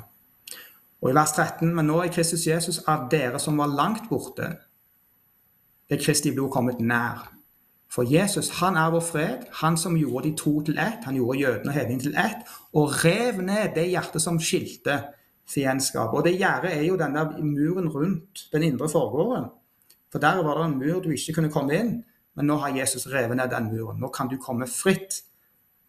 Og 1.02 1.10
i 1.10 1.14
vers 1.14 1.32
13.: 1.32 1.76
Men 1.76 1.86
nå 1.86 2.02
er 2.04 2.14
Kristus 2.14 2.48
Jesus 2.48 2.82
av 2.88 3.10
dere 3.10 3.40
som 3.40 3.58
var 3.58 3.68
langt 3.68 4.10
borte, 4.10 4.58
er 5.90 5.98
Kristi 5.98 6.32
blod 6.32 6.52
kommet 6.52 6.80
nær. 6.80 7.30
For 7.90 8.06
Jesus 8.06 8.50
han 8.60 8.78
er 8.78 8.92
vår 8.94 9.02
fred, 9.02 9.46
han 9.62 9.78
som 9.78 9.98
gjorde 9.98 10.30
de 10.30 10.36
to 10.38 10.62
til 10.62 10.78
ett. 10.78 11.06
Han 11.06 11.16
gjorde 11.16 11.40
jødene 11.40 11.72
og 11.72 11.74
hedningene 11.74 12.02
til 12.04 12.18
ett, 12.18 12.52
og 12.74 13.06
rev 13.06 13.42
ned 13.42 13.74
det 13.76 13.88
hjertet 13.90 14.22
som 14.22 14.38
skilte 14.40 15.00
fiendskap. 15.54 16.14
Og 16.14 16.24
det 16.26 16.38
gjerdet 16.38 16.74
er 16.76 16.84
jo 16.86 16.98
den 16.98 17.16
der 17.16 17.38
muren 17.44 17.90
rundt 17.90 18.46
den 18.54 18.64
indre 18.64 18.90
forgården. 18.90 19.50
For 20.12 20.20
der 20.20 20.44
var 20.44 20.58
det 20.58 20.66
en 20.66 20.78
mur 20.80 21.02
du 21.02 21.12
ikke 21.14 21.34
kunne 21.34 21.52
komme 21.54 21.78
inn, 21.78 21.92
men 22.36 22.48
nå 22.50 22.58
har 22.62 22.78
Jesus 22.78 23.08
revet 23.12 23.38
ned 23.38 23.52
den 23.52 23.70
muren. 23.74 24.00
Nå 24.02 24.10
kan 24.14 24.30
du 24.30 24.38
komme 24.42 24.68
fritt 24.68 25.22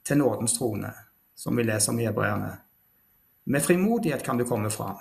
til 0.04 0.18
nådens 0.18 0.58
trone, 0.58 0.92
som 1.36 1.56
vi 1.56 1.64
leser 1.64 1.92
om 1.92 2.00
i 2.00 2.08
hebreerne. 2.08 2.56
Med 3.44 3.60
frimodighet 3.60 4.22
kan 4.22 4.38
du 4.38 4.44
komme 4.44 4.70
fram. 4.70 4.96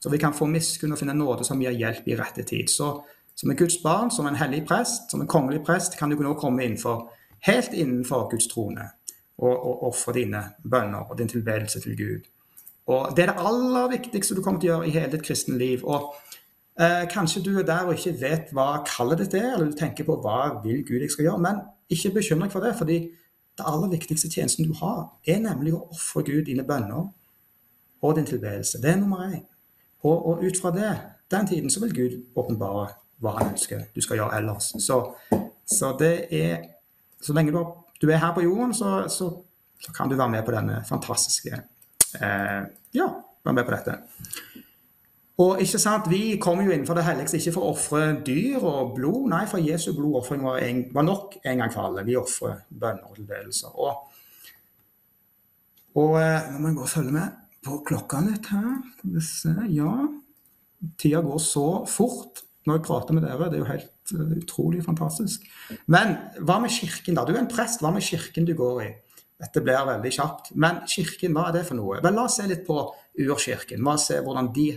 Så 0.00 0.10
vi 0.10 0.18
kan 0.18 0.34
få 0.34 0.46
miskunn 0.46 0.92
og 0.92 0.98
finne 0.98 1.14
nåde 1.14 1.44
som 1.44 1.60
gir 1.62 1.76
hjelp 1.76 2.08
i 2.08 2.16
rette 2.16 2.42
tid. 2.42 2.70
Så 2.70 3.04
som 3.34 3.50
et 3.50 3.58
Guds 3.58 3.82
barn, 3.82 4.10
som 4.10 4.26
en 4.26 4.36
hellig 4.36 4.64
prest, 4.68 5.10
som 5.10 5.20
en 5.20 5.28
kongelig 5.28 5.64
prest, 5.64 5.96
kan 5.98 6.10
du 6.10 6.16
nå 6.20 6.34
komme 6.34 6.64
innenfor, 6.64 7.08
helt 7.46 7.72
innenfor 7.72 8.28
Guds 8.30 8.48
trone 8.48 8.88
og, 9.38 9.52
og 9.52 9.86
ofre 9.88 10.14
dine 10.16 10.42
bønner 10.64 11.08
og 11.10 11.18
din 11.18 11.28
tilbedelse 11.28 11.80
til 11.80 11.96
Gud. 11.96 12.28
Og 12.86 13.16
Det 13.16 13.22
er 13.22 13.32
det 13.32 13.46
aller 13.46 13.90
viktigste 13.90 14.34
du 14.34 14.42
kommer 14.42 14.60
til 14.60 14.70
å 14.70 14.74
gjøre 14.76 14.88
i 14.88 14.94
hele 14.96 15.10
ditt 15.12 15.24
kristne 15.26 15.58
liv. 15.58 15.84
og 15.84 16.14
eh, 16.80 17.06
Kanskje 17.10 17.44
du 17.44 17.58
er 17.58 17.66
der 17.66 17.86
og 17.86 17.94
ikke 17.94 18.20
vet 18.20 18.52
hva 18.52 18.82
kallet 18.86 19.18
ditt 19.22 19.34
er, 19.34 19.54
eller 19.54 19.70
du 19.70 19.78
tenker 19.78 20.04
på 20.04 20.18
hva 20.22 20.62
vil 20.64 20.82
Gud 20.84 21.00
jeg 21.00 21.10
skal 21.10 21.28
gjøre. 21.28 21.42
Men 21.46 21.62
ikke 21.90 22.14
bekymre 22.18 22.48
deg 22.48 22.52
for 22.52 22.66
det, 22.66 22.74
fordi 22.78 22.98
det 23.58 23.68
aller 23.68 23.92
viktigste 23.92 24.30
tjenesten 24.32 24.66
du 24.66 24.74
har, 24.80 25.12
er 25.28 25.40
nemlig 25.44 25.74
å 25.76 25.86
ofre 25.92 26.24
Gud 26.26 26.46
dine 26.48 26.64
bønner 26.66 27.10
og 28.02 28.16
din 28.16 28.26
tilbedelse. 28.26 28.80
Det 28.82 28.90
er 28.90 28.96
nummer 28.98 29.28
én. 29.28 29.44
Og, 30.02 30.26
og, 30.26 30.42
ut 30.42 30.58
fra 30.58 30.72
det, 30.74 30.90
den 31.30 31.46
tiden, 31.46 31.70
så 31.70 31.80
vil 31.84 31.94
Gud 31.94 32.14
åpenbare 32.36 32.88
hva 33.22 33.36
han 33.36 33.52
ønsker 33.52 33.84
du 33.94 34.00
skal 34.02 34.18
gjøre 34.18 34.40
ellers. 34.40 34.72
Så, 34.82 34.98
så 35.66 35.96
det 35.98 36.14
er 36.30 36.68
Så 37.22 37.32
lenge 37.32 37.52
du, 38.00 38.10
er 38.10 38.16
her 38.16 38.32
på 38.34 38.42
jorden, 38.42 38.74
så, 38.74 39.06
så, 39.08 39.28
så 39.78 39.92
kan 39.94 40.08
du 40.10 40.16
være 40.16 40.28
med 40.28 40.42
på 40.42 40.50
denne 40.50 40.80
fantastiske 40.88 41.60
eh, 42.20 42.62
ja, 42.96 43.08
være 43.44 43.56
med 43.56 43.66
på 43.66 43.74
dette. 43.76 43.98
Og 45.42 45.60
ikke 45.60 45.78
sant, 45.80 46.10
Vi 46.10 46.38
kommer 46.40 46.64
jo 46.64 46.70
innenfor 46.70 46.94
det 46.94 47.04
helligste 47.06 47.38
ikke 47.38 47.54
for 47.56 47.66
å 47.66 47.72
ofre 47.72 48.02
dyr 48.26 48.60
og 48.60 48.94
blod. 48.96 49.30
Nei, 49.32 49.44
for 49.50 49.62
Jesu 49.64 49.92
blodofring 49.96 50.44
var, 50.44 50.60
var, 50.92 51.06
nok 51.06 51.38
en 51.44 51.62
gang 51.62 51.72
for 51.72 51.88
alle. 51.88 52.04
Vi 52.04 52.18
ofrer 52.20 52.64
bønner 52.68 53.08
og 53.08 53.16
tilbedelser. 53.16 53.72
Og, 53.72 54.18
og 55.96 56.18
eh, 56.20 56.50
nå 56.52 56.60
må 56.60 56.72
jeg 56.72 56.82
og 56.84 56.92
følge 56.92 57.16
med 57.16 57.38
på 57.64 57.80
klokka 57.88 58.20
litt 58.26 58.50
her. 58.52 58.74
Skal 58.98 59.16
vi 59.16 59.24
se 59.26 59.56
Ja. 59.72 59.94
Tida 60.98 61.20
går 61.22 61.38
så 61.38 61.84
fort 61.86 62.42
når 62.66 62.78
jeg 62.78 62.86
prater 62.88 63.14
med 63.14 63.22
dere. 63.22 63.50
Det 63.50 63.58
er 63.58 63.62
jo 63.62 63.68
helt 63.70 64.14
uh, 64.16 64.32
utrolig 64.34 64.80
fantastisk. 64.82 65.44
Men 65.86 66.16
hva 66.42 66.58
med 66.62 66.74
kirken, 66.74 67.14
da? 67.14 67.22
Du 67.22 67.30
er 67.34 67.38
en 67.42 67.50
prest. 67.50 67.82
Hva 67.82 67.92
med 67.94 68.02
kirken 68.02 68.48
du 68.48 68.54
går 68.58 68.82
i? 68.82 68.88
Dette 69.42 69.62
blir 69.64 69.86
veldig 69.88 70.12
kjapt. 70.14 70.52
Men 70.54 70.82
kirken, 70.88 71.34
hva 71.34 71.48
er 71.48 71.58
det 71.58 71.64
for 71.66 71.78
noe? 71.78 71.98
Vel, 72.04 72.14
La 72.14 72.26
oss 72.28 72.38
se 72.38 72.46
litt 72.46 72.62
på 72.66 72.78
urkirken. 73.18 73.82
La 73.82 73.96
oss 73.96 74.06
se 74.10 74.20
hvordan 74.22 74.52
de 74.54 74.68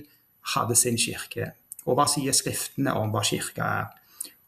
hadde 0.55 0.77
sin 0.79 0.97
kirke. 0.97 1.51
Og 1.85 1.97
hva 1.97 2.07
sier 2.09 2.33
skriftene 2.33 2.95
om 2.97 3.13
hva 3.13 3.21
kirka 3.25 3.69
er? 3.81 3.93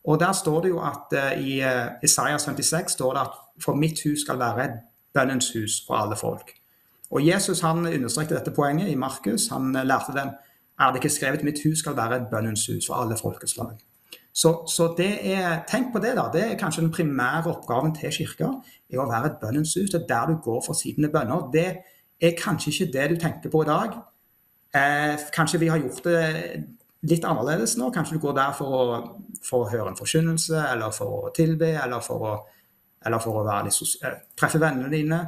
Og 0.07 0.19
Der 0.19 0.31
står 0.33 0.61
det 0.63 0.69
jo 0.71 0.79
at 0.81 1.13
uh, 1.13 1.33
i 1.35 1.59
uh, 1.61 1.99
Isaiah 2.03 2.39
56 2.39 2.95
står 2.95 3.13
det 3.13 3.25
at 3.27 3.39
for 3.61 3.75
mitt 3.75 3.99
hus 4.05 4.23
skal 4.23 4.39
være 4.39 4.63
et 4.63 4.77
bønnens 5.13 5.51
hus 5.53 5.81
for 5.87 5.99
alle 5.99 6.15
folk. 6.15 6.53
Og 7.11 7.25
Jesus 7.27 7.61
han 7.61 7.85
understrekte 7.85 8.35
dette 8.35 8.53
poenget 8.55 8.89
i 8.89 8.95
Markus. 8.95 9.49
Han 9.51 9.75
uh, 9.75 9.83
lærte 9.83 10.15
dem 10.15 10.31
er 10.79 10.91
det 10.91 11.01
ikke 11.01 11.09
skrevet 11.09 11.43
mitt 11.43 11.61
hus 11.65 11.79
skal 11.79 11.95
være 11.97 12.15
et 12.15 12.27
bønnens 12.31 12.67
hus 12.67 12.87
for 12.87 13.01
alle 13.01 13.17
folkeslag. 13.17 13.77
Så, 14.37 14.51
så 14.69 14.91
er, 15.01 15.63
tenk 15.69 15.89
på 15.93 15.99
det. 16.03 16.13
da, 16.17 16.27
Det 16.33 16.43
er 16.43 16.59
kanskje 16.59 16.83
den 16.83 16.93
primære 16.93 17.49
oppgaven 17.49 17.95
til 17.95 18.11
kirka. 18.13 18.51
er 18.93 19.01
Å 19.01 19.09
være 19.09 19.31
et 19.31 19.39
bønnens 19.41 19.73
hus. 19.73 19.89
Det 19.89 20.03
er 20.03 20.09
der 20.11 20.33
du 20.33 20.41
går 20.43 20.61
for 20.65 20.77
sine 20.77 21.09
bønner. 21.09 21.47
Det 21.53 21.67
er 22.21 22.37
kanskje 22.37 22.71
ikke 22.71 22.91
det 22.93 23.09
du 23.09 23.15
tenker 23.21 23.49
på 23.49 23.63
i 23.63 23.69
dag. 23.69 23.97
Eh, 24.77 25.15
kanskje 25.33 25.59
vi 25.59 25.71
har 25.71 25.81
gjort 25.81 26.03
det 26.05 26.21
litt 27.09 27.25
annerledes 27.25 27.77
nå. 27.81 27.89
Kanskje 27.93 28.17
du 28.17 28.21
går 28.27 28.37
der 28.37 28.53
for 28.57 28.77
å, 28.77 28.85
for 29.41 29.65
å 29.65 29.71
høre 29.71 29.89
en 29.91 29.97
forkynnelse, 29.97 30.61
eller 30.73 30.93
for 30.93 31.29
å 31.29 31.33
tilbe, 31.33 31.73
eller 31.81 32.03
for 32.05 32.29
å, 32.29 32.33
eller 33.05 33.23
for 33.23 33.41
å 33.41 33.61
litt, 33.65 33.81
eh, 34.03 34.19
treffe 34.37 34.61
vennene 34.61 34.93
dine. 34.93 35.23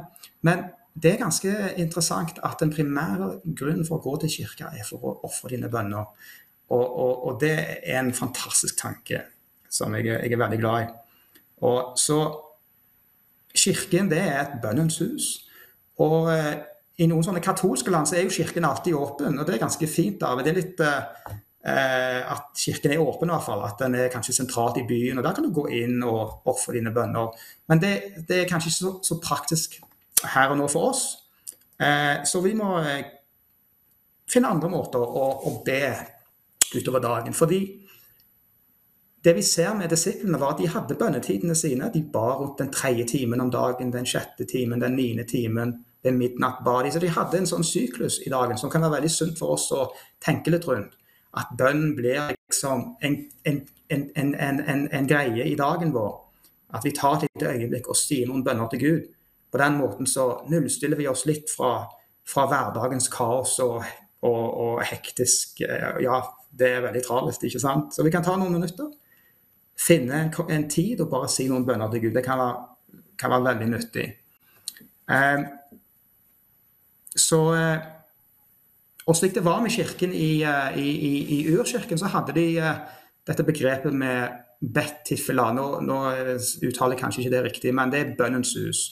Men 0.46 0.68
det 0.94 1.14
er 1.14 1.24
ganske 1.24 1.50
interessant 1.78 2.38
at 2.46 2.62
den 2.62 2.72
primære 2.74 3.40
grunnen 3.56 3.86
for 3.86 3.98
å 3.98 4.04
gå 4.04 4.20
til 4.22 4.36
kirka 4.40 4.70
er 4.74 4.86
for 4.86 5.02
å 5.02 5.16
ofre 5.26 5.54
dine 5.54 5.70
bønner. 5.72 6.10
Og, 6.70 6.86
og, 6.86 7.26
og, 7.26 7.40
det 7.42 7.54
er 7.82 7.98
en 7.98 8.12
fantastisk 8.14 8.78
tanke 8.78 9.24
som 9.70 9.94
jeg, 9.94 10.06
jeg, 10.06 10.32
er 10.32 10.38
veldig 10.38 10.58
glad 10.60 10.84
i. 10.84 10.88
Og 11.66 11.98
så 11.98 12.20
Kirken 13.50 14.06
det 14.06 14.20
er 14.22 14.36
et 14.44 14.58
bønnens 14.62 15.00
hus. 15.02 15.24
Og 15.98 16.28
eh, 16.30 16.60
i 17.02 17.08
noen 17.10 17.24
sånne 17.26 17.42
katolske 17.42 17.90
land 17.90 18.06
så 18.06 18.18
er 18.18 18.26
jo 18.26 18.34
kirken 18.34 18.66
alltid 18.68 18.94
åpen, 18.94 19.38
og 19.40 19.46
det 19.48 19.56
er 19.56 19.62
ganske 19.64 19.88
fint. 19.90 20.20
da, 20.20 20.36
Det 20.38 20.52
er 20.52 20.58
litt 20.60 20.82
eh, 20.84 21.32
eh, 21.64 22.20
at 22.30 22.52
kirken 22.56 22.94
er 22.94 23.02
åpen, 23.02 23.30
i 23.30 23.34
hvert 23.34 23.46
fall. 23.46 23.64
At 23.66 23.80
den 23.82 23.96
er 23.98 24.12
kanskje 24.12 24.36
sentralt 24.36 24.78
i 24.80 24.86
byen. 24.88 25.18
og 25.18 25.24
Der 25.24 25.34
kan 25.34 25.46
du 25.46 25.52
gå 25.54 25.66
inn 25.80 26.02
og 26.06 26.46
ofre 26.50 26.76
dine 26.76 26.92
bønner. 26.94 27.32
Men 27.68 27.82
det, 27.82 27.94
det 28.28 28.42
er 28.42 28.50
kanskje 28.50 28.70
ikke 28.70 28.78
så, 28.78 28.92
så, 29.10 29.18
praktisk 29.24 29.80
her 30.34 30.52
og 30.52 30.60
nå 30.60 30.68
for 30.70 30.92
oss. 30.92 31.04
Eh, 31.80 32.22
så 32.28 32.42
vi 32.44 32.54
må 32.54 32.76
eh, 32.84 33.02
finne 34.30 34.52
andre 34.52 34.70
måter 34.70 35.00
å, 35.02 35.26
å 35.48 35.56
be 35.66 35.82
utover 36.76 37.00
dagen. 37.00 37.34
Fordi 37.34 37.60
det 39.24 39.34
vi 39.36 39.42
ser 39.42 39.74
med 39.74 39.90
disiplene, 39.92 40.40
var 40.40 40.54
at 40.54 40.62
de 40.62 40.68
hadde 40.68 40.96
bønnetidene 40.96 41.54
sine. 41.54 41.90
De 41.92 42.02
ba 42.12 42.36
rundt 42.38 42.58
den 42.58 42.72
tredje 42.72 43.04
timen 43.04 43.40
om 43.40 43.50
dagen, 43.52 43.92
den 43.92 44.06
sjette 44.08 44.46
timen, 44.48 44.80
den 44.80 44.96
niende 44.96 45.24
timen. 45.28 45.74
Ved 46.02 46.16
midnatt 46.16 46.62
ba 46.64 46.78
de. 46.82 46.92
Så 46.92 47.02
de 47.02 47.12
hadde 47.12 47.42
en 47.42 47.50
sånn 47.50 47.66
syklus 47.66 48.22
i 48.24 48.32
dagen 48.32 48.56
som 48.58 48.72
kan 48.72 48.80
være 48.80 48.96
veldig 48.96 49.12
sunt 49.12 49.38
for 49.38 49.58
oss 49.58 49.68
å 49.76 49.90
tenke 50.24 50.52
litt 50.54 50.64
rundt. 50.68 50.96
At 51.36 51.52
bønn 51.58 51.92
blir 51.94 52.32
liksom 52.32 52.96
en, 53.04 53.18
en, 53.44 53.60
en, 54.16 54.88
en 54.88 55.06
greie 55.06 55.44
i 55.44 55.54
dagen 55.58 55.92
vår. 55.92 56.16
At 56.72 56.86
vi 56.86 56.94
tar 56.96 57.18
et 57.18 57.28
lite 57.28 57.52
øyeblikk 57.52 57.90
og 57.90 57.98
sier 57.98 58.30
noen 58.30 58.44
bønner 58.46 58.72
til 58.72 58.82
Gud. 58.82 59.06
På 59.52 59.58
den 59.60 59.76
måten 59.82 60.08
så 60.08 60.30
nullstiller 60.48 60.96
vi 60.96 61.08
oss 61.10 61.26
litt 61.28 61.50
fra, 61.52 61.84
fra 62.26 62.46
hverdagens 62.48 63.10
kaos 63.12 63.58
og, 63.66 63.82
og, 64.24 64.44
og 64.64 64.84
hektisk 64.86 65.60
eh, 65.66 66.00
Ja, 66.06 66.22
det 66.58 66.68
er 66.68 66.82
veldig 66.84 67.02
travelt, 67.04 67.44
ikke 67.46 67.62
sant? 67.62 67.94
Så 67.94 68.04
vi 68.06 68.12
kan 68.12 68.24
ta 68.26 68.34
noen 68.38 68.56
minutter. 68.58 68.90
Finne 69.80 70.26
en, 70.28 70.66
tid 70.68 71.00
og 71.00 71.10
bare 71.12 71.30
si 71.32 71.46
noen 71.48 71.64
bønner 71.66 71.90
til 71.92 72.04
Gud. 72.04 72.16
Det 72.16 72.24
kan 72.26 72.40
være, 72.40 73.00
kan 73.18 73.32
være 73.32 73.46
veldig 73.48 73.70
nyttig. 73.70 74.06
Eh, 75.10 75.46
så 77.16 77.40
eh, 77.56 77.88
Og 79.06 79.16
slik 79.16 79.34
det 79.34 79.44
var 79.44 79.62
med 79.62 79.72
kirken 79.74 80.12
i, 80.12 80.42
eh, 80.46 80.78
i, 80.78 80.90
i, 80.90 81.14
i 81.38 81.56
urkirken, 81.56 81.98
så 81.98 82.10
hadde 82.12 82.36
de 82.36 82.46
eh, 82.58 82.82
dette 83.26 83.46
begrepet 83.46 83.94
med 83.94 84.28
bet 84.60 85.00
tiffela. 85.08 85.48
Nå, 85.56 85.80
nå 85.82 85.98
uttaler 86.66 86.94
jeg 86.94 87.00
kanskje 87.00 87.24
ikke 87.24 87.32
det 87.32 87.44
riktig, 87.46 87.74
men 87.74 87.90
det 87.90 88.00
er 88.00 88.16
bønnens 88.18 88.52
hus. 88.58 88.82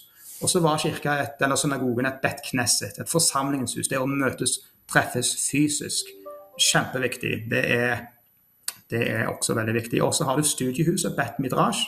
Og 0.42 0.50
så 0.50 0.62
var 0.64 0.80
kirka 0.80 1.18
et, 1.20 1.36
eller 1.42 1.58
synagogen 1.58 2.06
et 2.08 2.20
bet 2.22 2.40
knesset, 2.50 2.98
et 2.98 3.10
forsamlingens 3.10 3.76
hus. 3.76 3.90
Det 3.90 4.00
å 4.00 4.08
møtes, 4.08 4.60
treffes 4.88 5.34
fysisk 5.50 6.08
kjempeviktig. 6.58 7.34
Det 7.50 7.62
er, 7.74 8.02
det 8.90 9.04
er 9.10 9.28
også 9.30 9.56
veldig 9.58 9.74
viktig. 9.74 10.02
Og 10.04 10.14
så 10.14 10.26
har 10.28 10.36
du 10.36 10.46
studiehuset 10.46 11.16
Bet 11.16 11.38
Midrash. 11.42 11.84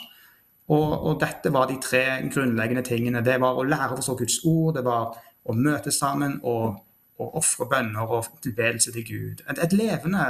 Og, 0.71 0.93
og, 1.03 1.17
dette 1.21 1.51
var 1.53 1.67
de 1.67 1.81
tre 1.83 2.05
grunnleggende 2.31 2.85
tingene. 2.87 3.25
Det 3.27 3.41
var 3.43 3.59
å 3.59 3.67
lære 3.67 3.97
å 3.97 3.99
forstå 3.99 4.15
Guds 4.21 4.39
ord, 4.47 4.77
det 4.77 4.85
var 4.87 5.17
å 5.51 5.57
møtes 5.57 5.99
sammen 5.99 6.37
og, 6.47 6.77
og 7.19 7.41
ofre 7.41 7.67
bønner 7.67 8.07
og 8.07 8.29
tilbedelse 8.45 8.93
til 8.95 9.07
Gud. 9.09 9.43
Et, 9.51 9.59
et 9.59 9.75
levende 9.75 10.29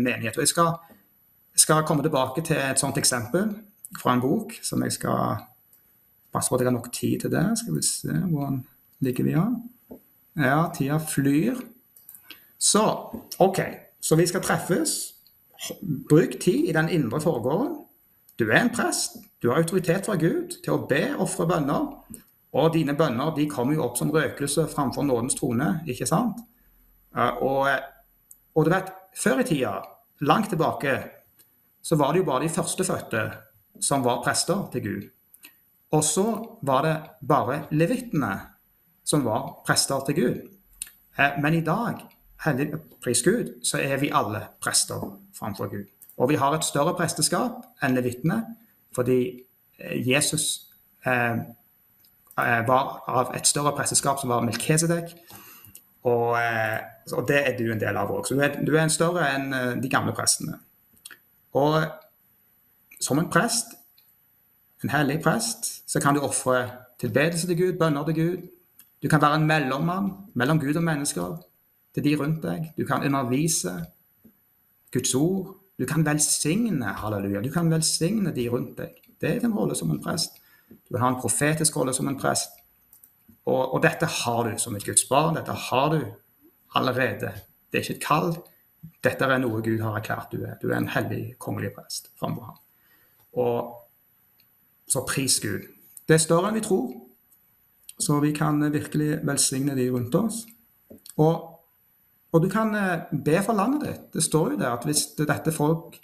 menighet. 0.00 0.38
Og 0.38 0.46
jeg 0.46 0.54
skal 0.54 0.72
skal 1.56 1.84
komme 1.86 2.02
tilbake 2.02 2.42
til 2.46 2.56
et 2.56 2.80
sånt 2.80 2.98
eksempel 2.98 3.52
fra 3.98 4.14
en 4.14 4.22
bok 4.22 4.54
som 4.64 4.82
jeg 4.84 4.96
skal 4.96 5.42
passe 6.32 6.48
på 6.48 6.56
at 6.56 6.62
jeg 6.62 6.70
har 6.70 6.76
nok 6.78 6.92
tid 6.94 7.20
til 7.20 7.32
det. 7.32 7.44
Skal 7.60 7.76
vi 7.76 7.82
se 7.84 8.12
hvordan 8.12 8.62
ligger 9.04 9.24
vi 9.24 9.36
an. 9.36 9.58
Ja, 10.38 10.70
tida 10.74 10.98
flyr. 10.98 11.60
Så 12.58 12.84
OK. 13.38 13.60
Så 14.02 14.18
vi 14.18 14.26
skal 14.26 14.42
treffes. 14.42 15.14
Bruk 16.10 16.40
tid 16.42 16.68
i 16.68 16.74
den 16.74 16.90
indre 16.90 17.20
forgården. 17.22 17.76
Du 18.38 18.48
er 18.50 18.64
en 18.64 18.74
prest. 18.74 19.20
Du 19.42 19.50
har 19.50 19.62
autoritet 19.62 20.06
fra 20.06 20.16
Gud 20.18 20.58
til 20.64 20.74
å 20.74 20.82
be, 20.90 21.04
ofre 21.22 21.46
bønner. 21.46 21.86
Og 22.52 22.74
dine 22.74 22.96
bønner 22.98 23.30
de 23.36 23.46
kommer 23.48 23.76
jo 23.76 23.86
opp 23.86 23.96
som 24.00 24.10
røkelse 24.12 24.66
framfor 24.72 25.06
nådens 25.06 25.38
trone, 25.38 25.68
ikke 25.88 26.08
sant? 26.08 26.42
Og, 27.14 27.68
og 28.54 28.66
du 28.66 28.70
vet, 28.72 28.90
før 29.16 29.40
i 29.40 29.46
tida, 29.48 29.76
langt 30.26 30.50
tilbake, 30.52 30.96
så 31.82 31.96
var 31.96 32.12
det 32.12 32.22
jo 32.22 32.28
bare 32.28 32.44
de 32.44 32.52
førstefødte 32.52 33.24
som 33.82 34.04
var 34.04 34.22
prester 34.24 34.66
til 34.72 34.84
Gud. 34.84 35.06
Og 35.92 36.04
så 36.04 36.26
var 36.62 36.86
det 36.86 36.96
bare 37.28 37.62
levittene 37.70 38.32
som 39.04 39.24
var 39.26 39.62
prester 39.66 40.04
til 40.06 40.18
Gud. 40.18 40.36
Eh, 41.18 41.38
men 41.42 41.58
i 41.58 41.64
dag, 41.64 42.00
hellig 42.44 42.68
pris 43.02 43.22
Gud, 43.22 43.52
så 43.64 43.78
er 43.78 43.96
vi 44.02 44.10
alle 44.14 44.46
prester 44.60 45.20
framfor 45.38 45.70
Gud. 45.70 45.86
Og 46.16 46.28
vi 46.28 46.34
har 46.34 46.54
et 46.54 46.64
større 46.64 46.94
presteskap 46.96 47.62
enn 47.82 47.96
levitene, 47.96 48.42
fordi 48.94 49.20
eh, 49.78 50.08
Jesus 50.08 50.68
eh, 51.06 51.38
var 52.66 53.02
av 53.08 53.32
et 53.36 53.46
større 53.46 53.74
presteskap 53.76 54.20
som 54.20 54.32
var 54.32 54.44
Melkesedek. 54.44 55.14
Og, 56.02 56.34
og, 57.12 57.28
det 57.28 57.40
er 57.46 57.52
du 57.58 57.68
en 57.70 57.80
del 57.80 57.96
av 57.96 58.10
òg. 58.10 58.24
Så 58.26 58.34
du 58.34 58.40
er, 58.42 58.56
du 58.66 58.72
er, 58.72 58.82
en 58.82 58.90
større 58.90 59.26
enn 59.36 59.52
de 59.82 59.90
gamle 59.92 60.14
prestene. 60.16 60.56
Og 61.54 61.76
som 63.00 63.20
en 63.20 63.28
prest, 63.30 63.76
en 64.82 64.90
hellig 64.90 65.20
prest, 65.22 65.68
så 65.90 66.00
kan 66.00 66.16
du 66.16 66.24
ofre 66.24 66.64
tilbedelse 67.02 67.46
til 67.46 67.58
Gud, 67.58 67.78
bønner 67.78 68.04
til 68.08 68.14
Gud. 68.14 68.48
Du 69.02 69.08
kan 69.08 69.22
være 69.22 69.40
en 69.40 69.46
mellommann 69.46 70.10
mellom 70.34 70.60
Gud 70.60 70.76
og 70.76 70.82
mennesker 70.82 71.36
til 71.94 72.04
de 72.04 72.14
rundt 72.16 72.42
deg. 72.44 72.70
Du 72.76 72.86
kan 72.88 73.04
undervise 73.04 73.74
Guds 74.92 75.14
ord. 75.14 75.56
Du 75.78 75.86
kan 75.86 76.04
velsigne 76.06 76.94
halleluja. 77.00 77.42
Du 77.42 77.50
kan 77.52 77.70
velsigne 77.70 78.34
de 78.34 78.48
rundt 78.48 78.78
deg. 78.78 78.96
Det 79.20 79.30
er 79.30 79.40
din 79.40 79.54
rolle 79.54 79.76
som 79.76 79.90
en 79.90 80.02
prest. 80.02 80.40
Du 80.88 80.98
har 80.98 81.08
en 81.08 81.20
profetisk 81.20 81.76
rolle 81.76 81.94
som 81.94 82.08
en 82.08 82.18
prest. 82.18 82.50
Og, 83.44 83.74
og, 83.74 83.82
dette 83.82 84.06
har 84.06 84.44
du 84.46 84.58
som 84.58 84.76
et 84.76 84.86
Guds 84.86 85.04
barn. 85.10 85.36
Dette 85.36 85.52
har 85.52 85.88
du 85.90 86.00
allerede. 86.74 87.32
Det 87.70 87.78
er 87.78 87.84
ikke 87.84 87.98
et 87.98 88.04
kall. 88.04 88.34
Dette 89.04 89.26
er 89.26 89.38
noe 89.42 89.62
Gud 89.62 89.80
har 89.82 89.98
erklært 89.98 90.34
du 90.34 90.42
er. 90.44 90.58
Du 90.62 90.70
er 90.70 90.78
en 90.78 90.90
hellig 90.94 91.34
kongelig 91.42 91.72
prest 91.76 92.10
framfor 92.18 92.50
ham. 92.50 92.58
Og 93.32 93.78
så 94.90 95.04
pris 95.08 95.40
Gud. 95.40 95.66
Det 96.08 96.18
er 96.18 96.22
større 96.22 96.50
enn 96.50 96.58
vi 96.58 96.64
tror, 96.64 96.90
så 98.02 98.18
vi 98.20 98.32
kan 98.34 98.60
virkelig 98.72 99.20
velsigne 99.26 99.76
de 99.78 99.86
rundt 99.90 100.14
oss. 100.18 100.42
Og 101.16 101.51
og 102.32 102.40
du 102.42 102.48
kan 102.48 102.72
eh, 102.74 103.04
be 103.12 103.36
for 103.44 103.56
landet 103.56 103.84
ditt. 103.86 104.08
Det 104.14 104.24
står 104.24 104.54
jo 104.54 104.62
der 104.62 104.72
at 104.72 104.86
hvis 104.88 105.04
dette 105.18 105.52
folk, 105.52 105.98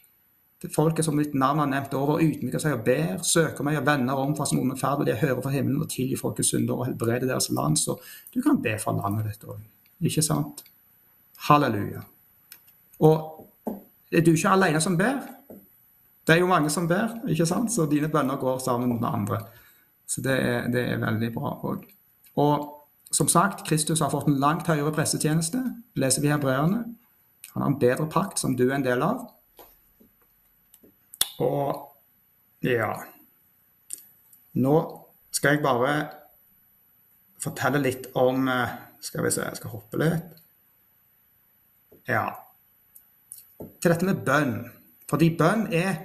folket 0.75 1.07
som 1.07 1.17
mitt 1.17 1.35
navn 1.39 1.63
har 1.63 1.71
nevnt 1.71 1.95
over, 1.97 2.21
ydmyker 2.21 2.61
seg 2.61 2.77
og 2.77 2.85
ber, 2.85 3.23
søker 3.25 3.65
meg 3.65 3.81
og 3.81 3.87
vender 3.87 4.21
om 4.21 4.35
fra 4.37 4.47
sin 4.49 4.61
onde 4.61 4.77
ferd, 4.77 5.01
og 5.01 5.09
de 5.09 5.17
hører 5.17 5.41
fra 5.41 5.55
himmelen 5.55 5.83
og 5.85 5.91
tilgir 5.93 6.21
folkets 6.21 6.53
synder 6.53 6.77
og 6.77 6.87
helbreder 6.91 7.31
deres 7.31 7.49
land. 7.55 7.81
Så 7.81 7.97
du 8.35 8.43
kan 8.45 8.61
be 8.63 8.77
for 8.83 8.99
landet 8.99 9.31
ditt 9.31 9.49
òg. 9.49 9.65
Ikke 10.05 10.23
sant? 10.23 10.65
Halleluja. 11.49 12.05
Og 13.07 13.75
er 14.13 14.25
du 14.25 14.35
ikke 14.35 14.53
alene 14.53 14.81
som 14.83 14.97
ber? 14.99 15.23
Det 16.27 16.35
er 16.35 16.43
jo 16.43 16.51
mange 16.51 16.69
som 16.71 16.89
ber, 16.89 17.23
ikke 17.31 17.47
sant? 17.49 17.73
så 17.73 17.87
dine 17.89 18.11
bønner 18.13 18.37
går 18.37 18.59
sammen 18.61 18.99
med 18.99 19.09
andre. 19.09 19.39
Så 20.09 20.21
det 20.25 20.35
er, 20.37 20.67
det 20.73 20.83
er 20.93 21.01
veldig 21.01 21.31
bra 21.33 21.55
òg. 21.71 21.87
Og 22.37 22.67
som 23.11 23.29
sagt, 23.29 23.67
Kristus 23.69 24.01
har 24.01 24.11
fått 24.13 24.29
en 24.29 24.41
langt 24.41 24.69
høyere 24.69 24.93
pressetjeneste, 24.93 25.61
leser 25.97 26.25
vi 26.25 26.33
hebreerne. 26.33 26.85
Han 27.55 27.63
har 27.63 27.71
en 27.71 27.79
bedre 27.81 28.07
pakt, 28.13 28.39
som 28.41 28.57
du 28.57 28.67
er 28.69 28.77
en 28.77 28.85
del 28.85 29.03
av. 29.05 29.25
Og 31.39 31.85
ja 32.67 32.91
Nå 34.59 34.73
skal 35.31 35.55
jeg 35.55 35.63
bare 35.63 35.93
fortelle 37.39 37.79
litt 37.79 38.09
om 38.19 38.49
eh, 38.51 38.73
Skal 38.99 39.23
vi 39.23 39.31
se, 39.31 39.45
jeg 39.47 39.61
skal 39.61 39.71
hoppe 39.71 40.01
litt. 40.01 40.33
Ja. 42.11 42.25
Til 43.79 43.93
dette 43.93 44.09
med 44.09 44.25
bønn. 44.27 44.57
Fordi 45.07 45.29
bønn 45.39 45.69
er 45.71 46.01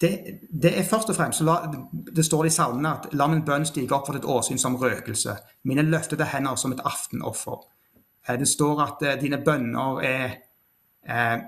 det, 0.00 0.40
det, 0.62 0.78
er 0.78 0.84
først 0.84 1.10
og 1.10 1.16
fremst, 1.16 1.40
la, 1.40 1.72
Det 2.16 2.24
står 2.24 2.46
i 2.46 2.50
salmene 2.50 2.88
at 2.88 3.06
'la 3.12 3.26
min 3.26 3.44
bønn 3.44 3.64
stige 3.64 3.94
opp 3.94 4.06
for 4.06 4.12
ditt 4.12 4.24
åsyn 4.24 4.58
som 4.58 4.76
røkelse'. 4.76 5.36
Mine 5.64 5.82
løftede 5.82 6.24
hender 6.24 6.56
som 6.56 6.72
et 6.72 6.80
aftenoffer. 6.84 7.64
Eh, 8.28 8.38
det 8.38 8.48
står 8.48 8.82
at 8.82 9.02
eh, 9.02 9.20
dine 9.20 9.38
bønner 9.44 10.00
er, 10.04 10.36
er, 11.02 11.40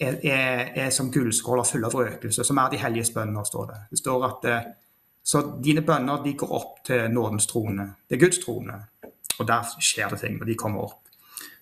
er, 0.00 0.72
er 0.74 0.90
som 0.90 1.12
gullskåler 1.12 1.64
fulle 1.64 1.86
av 1.86 1.94
røkelse, 1.94 2.44
som 2.44 2.58
er 2.58 2.70
de 2.70 2.80
helliges 2.80 3.10
bønner, 3.10 3.44
står 3.44 3.66
det. 3.66 3.80
Det 3.90 3.98
står 3.98 4.26
at 4.28 4.48
eh, 4.50 4.72
Så 5.24 5.60
dine 5.64 5.82
bønner 5.86 6.22
de 6.22 6.32
går 6.34 6.52
opp 6.52 6.84
til 6.84 7.10
nådens 7.10 7.46
trone. 7.46 7.94
Det 8.08 8.16
er 8.16 8.20
Guds 8.20 8.38
trone. 8.38 8.74
Og 9.38 9.46
der 9.46 9.68
skjer 9.78 10.08
det 10.10 10.18
ting 10.20 10.38
når 10.38 10.46
de 10.46 10.54
kommer 10.54 10.80
opp. 10.80 11.08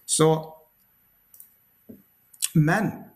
Så 0.07 0.55
Men 2.55 3.10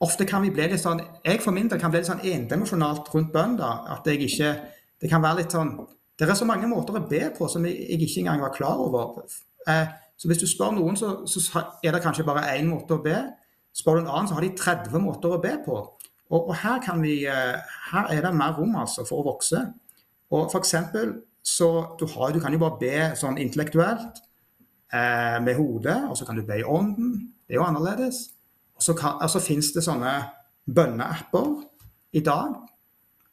ofte 0.00 0.24
kan 0.28 0.42
vi 0.42 0.50
bli 0.54 0.64
litt 0.70 0.80
sånn 0.80 1.00
Jeg 1.24 1.42
for 1.44 1.52
min 1.52 1.68
del 1.68 1.80
kan 1.80 1.92
bli 1.92 2.00
litt 2.00 2.08
sånn 2.08 2.24
endimensjonalt 2.24 3.10
rundt 3.12 3.32
bønn. 3.34 3.56
da, 3.58 3.84
At 3.94 4.06
jeg 4.06 4.22
ikke 4.24 4.52
Det 5.00 5.10
kan 5.10 5.22
være 5.22 5.42
litt 5.42 5.52
sånn 5.52 5.74
Det 6.18 6.28
er 6.28 6.34
så 6.34 6.48
mange 6.48 6.66
måter 6.66 6.96
å 6.96 7.04
be 7.08 7.28
på 7.36 7.48
som 7.48 7.64
jeg, 7.66 7.76
ikke 7.94 8.20
engang 8.24 8.40
var 8.42 8.54
klar 8.54 8.80
over. 8.82 9.22
Eh, 9.68 9.86
så 10.18 10.26
hvis 10.26 10.40
du 10.42 10.48
spør 10.50 10.72
noen, 10.74 10.96
så, 10.98 11.12
så, 11.30 11.62
er 11.84 11.94
det 11.94 12.02
kanskje 12.02 12.24
bare 12.26 12.56
én 12.56 12.66
måte 12.66 12.96
å 12.96 13.02
be. 13.04 13.14
Spør 13.70 14.00
du 14.00 14.00
en 14.00 14.10
annen, 14.10 14.26
så 14.26 14.34
har 14.34 14.42
de 14.42 14.50
30 14.58 14.98
måter 14.98 15.30
å 15.30 15.38
be 15.38 15.52
på. 15.62 15.76
Og, 15.78 16.40
og 16.40 16.56
her, 16.58 16.82
vi, 16.98 17.20
eh, 17.30 17.76
her 17.92 18.10
er 18.10 18.24
det 18.26 18.32
mer 18.34 18.56
rom 18.58 18.74
altså 18.80 19.06
for 19.06 19.22
å 19.22 19.28
vokse. 19.28 19.62
Og 20.34 20.50
for 20.50 20.58
eksempel, 20.58 21.20
så 21.46 21.70
du, 22.00 22.08
har, 22.16 22.34
du 22.34 22.42
kan 22.42 22.52
jo 22.52 22.64
bare 22.64 22.80
be 22.82 22.96
sånn 23.20 23.38
intellektuelt 23.38 24.18
eh, 24.90 25.38
med 25.38 25.54
hodet, 25.54 26.00
og 26.10 26.18
så 26.18 26.26
kan 26.26 26.34
du 26.34 26.42
be 26.42 26.58
i 26.58 26.66
ånden. 26.66 27.14
Det 27.46 27.54
er 27.54 27.62
jo 27.62 27.68
annerledes. 27.68 28.24
Så, 28.78 28.94
altså, 28.94 29.42
finnes 29.42 29.72
det 29.74 29.82
sånne 29.84 30.12
bønneapper 30.68 31.48
i 32.16 32.22
dag. 32.24 32.54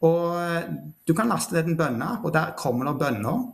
Og 0.06 0.24
eh, 0.40 0.70
du 1.06 1.14
kan 1.16 1.30
laste 1.30 1.54
ned 1.56 1.70
en 1.70 1.78
bønneapp, 1.78 2.24
og 2.24 2.34
der 2.34 2.56
kommer 2.58 2.90
det 2.90 2.98
bønner. 3.00 3.44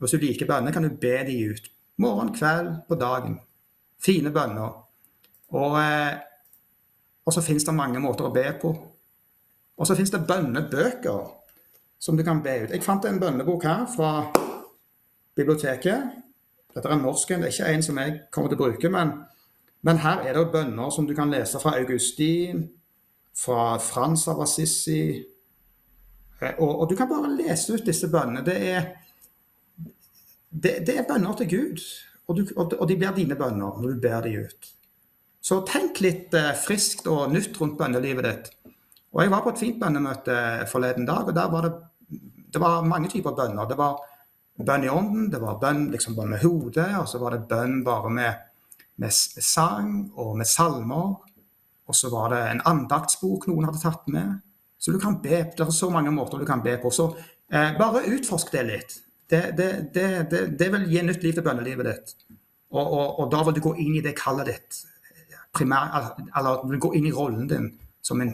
Hvis 0.00 0.16
du 0.16 0.22
liker 0.22 0.48
bønner, 0.48 0.72
kan 0.72 0.86
du 0.86 0.96
be 1.00 1.18
de 1.28 1.36
ut. 1.50 1.70
Morgen, 2.00 2.32
kveld, 2.34 2.72
på 2.88 2.96
dagen. 2.98 3.36
Fine 4.00 4.32
bønner. 4.32 4.78
Og, 5.50 5.76
eh, 5.82 6.14
og 7.26 7.36
så 7.36 7.44
finnes 7.44 7.66
det 7.66 7.76
mange 7.76 8.00
måter 8.00 8.26
å 8.26 8.34
be 8.34 8.46
på. 8.62 8.72
Og 9.80 9.86
så 9.86 9.96
finnes 9.96 10.12
det 10.12 10.26
bønnebøker 10.28 11.28
som 12.00 12.16
du 12.16 12.24
kan 12.24 12.40
be 12.42 12.62
ut. 12.64 12.72
Jeg 12.72 12.84
fant 12.84 13.04
en 13.04 13.20
bønnebok 13.20 13.64
her 13.68 13.84
fra 13.92 14.12
biblioteket. 15.36 16.16
Dette 16.74 16.88
er 16.88 16.96
en 16.96 17.04
norsk 17.04 17.30
en, 17.30 17.42
det 17.42 17.50
er 17.50 17.54
ikke 17.54 17.74
en 17.74 17.84
som 17.84 18.00
jeg 18.00 18.16
kommer 18.32 18.50
til 18.50 18.58
å 18.58 18.64
bruke. 18.64 18.88
men 18.88 19.12
men 19.86 20.00
her 20.02 20.26
er 20.28 20.36
det 20.36 20.50
bønner 20.52 20.92
som 20.92 21.06
du 21.08 21.14
kan 21.16 21.30
lese 21.32 21.60
fra 21.60 21.76
Augustin, 21.80 22.66
fra 23.36 23.78
Frans 23.80 24.26
av 24.28 24.42
Assisi. 24.44 25.22
Eh, 26.40 26.58
og, 26.58 26.82
og, 26.82 26.84
du 26.90 26.96
kan 26.98 27.08
bare 27.08 27.32
lese 27.32 27.76
ut 27.76 27.86
disse 27.86 28.10
bønnene. 28.12 28.44
Det 28.44 28.56
er, 28.74 28.90
det, 30.50 30.74
det 30.88 30.98
er 30.98 31.08
bønner 31.08 31.38
til 31.38 31.50
Gud, 31.54 31.86
og, 32.26 32.36
du, 32.36 32.44
og, 32.56 32.84
de 32.88 32.98
blir 32.98 33.16
dine 33.16 33.38
bønner 33.38 33.80
når 33.80 33.94
du 33.94 34.02
ber 34.02 34.26
de 34.26 34.36
ut. 34.44 34.70
Så 35.40 35.62
tenk 35.68 36.02
litt 36.04 36.36
eh, 36.36 36.52
friskt 36.60 37.08
og 37.08 37.32
nytt 37.32 37.56
rundt 37.60 37.78
bønnelivet 37.80 38.28
ditt. 38.28 38.52
Og 39.10 39.24
Jeg 39.24 39.32
var 39.32 39.42
på 39.42 39.54
et 39.54 39.64
fint 39.64 39.80
bønnemøte 39.80 40.36
forleden 40.70 41.08
dag, 41.08 41.30
og 41.30 41.34
der 41.34 41.48
var 41.50 41.66
det, 41.66 41.72
det 42.52 42.60
var 42.60 42.84
mange 42.86 43.08
typer 43.10 43.34
bønner. 43.34 43.66
Det 43.66 43.80
var 43.80 43.96
bønn 44.60 44.84
i 44.84 44.92
ånden, 44.92 45.30
det 45.32 45.40
var 45.40 45.58
bønn, 45.62 45.88
liksom 45.90 46.14
bønn 46.18 46.34
med 46.34 46.44
hodet, 46.44 46.92
og 47.00 47.08
så 47.08 47.18
var 47.22 47.34
det 47.34 47.48
bønn 47.48 47.80
bare 47.86 48.12
med 48.12 48.49
med 49.00 49.12
sang 49.12 50.10
og 50.14 50.36
med 50.38 50.48
salmer. 50.48 51.16
Og 51.90 51.96
så 51.96 52.10
var 52.12 52.30
det 52.34 52.40
en 52.50 52.64
andaktsbok 52.70 53.48
noen 53.50 53.66
hadde 53.68 53.82
tatt 53.82 54.08
med. 54.12 54.40
Så 54.80 54.92
du 54.92 54.98
kan 55.00 55.18
be, 55.22 55.44
Det 55.56 55.60
er 55.60 55.70
så 55.70 55.90
mange 55.90 56.10
måter 56.10 56.38
du 56.38 56.46
kan 56.46 56.62
be 56.62 56.76
på. 56.82 56.90
Så 56.90 57.10
eh, 57.52 57.76
bare 57.78 58.06
utforsk 58.06 58.52
det 58.52 58.66
litt. 58.68 59.00
Det, 59.30 59.42
det, 59.56 59.94
det, 59.94 60.58
det, 60.58 60.68
vil 60.72 60.88
gi 60.90 61.02
nytt 61.02 61.22
liv 61.22 61.34
til 61.34 61.44
bønnelivet 61.46 61.86
ditt. 61.86 62.14
Og, 62.70 62.84
og, 62.84 63.18
og, 63.20 63.26
da 63.32 63.42
vil 63.46 63.58
du 63.58 63.60
gå 63.66 63.74
inn 63.82 63.98
i 63.98 64.04
det 64.04 64.16
kallet 64.18 64.48
ditt. 64.50 64.80
Primær, 65.54 66.14
eller 66.38 66.62
du 66.62 66.72
vil 66.74 66.82
gå 66.82 66.92
inn 66.98 67.10
i 67.10 67.12
rollen 67.14 67.48
din 67.50 67.68
som 68.06 68.20
en, 68.22 68.32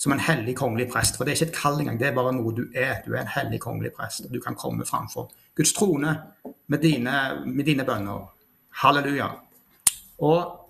som 0.00 0.12
en 0.12 0.24
hellig 0.24 0.56
kongelig 0.58 0.88
prest. 0.92 1.16
For 1.16 1.24
det 1.24 1.34
er 1.34 1.40
ikke 1.40 1.50
et 1.52 1.60
kall 1.60 1.80
engang, 1.80 2.00
det 2.00 2.10
er 2.10 2.16
bare 2.16 2.32
noe 2.36 2.52
du 2.56 2.64
er. 2.72 3.00
Du 3.04 3.12
er 3.14 3.22
en 3.22 3.34
hellig 3.36 3.60
kongelig 3.64 3.94
prest. 3.96 4.24
og 4.26 4.32
Du 4.32 4.40
kan 4.40 4.56
komme 4.58 4.88
framfor 4.88 5.30
Guds 5.56 5.72
trone 5.76 6.16
med 6.66 6.82
dine, 6.82 7.18
med 7.46 7.64
dine 7.68 7.86
bønner. 7.86 8.28
Halleluja. 8.82 9.30
Og, 10.18 10.64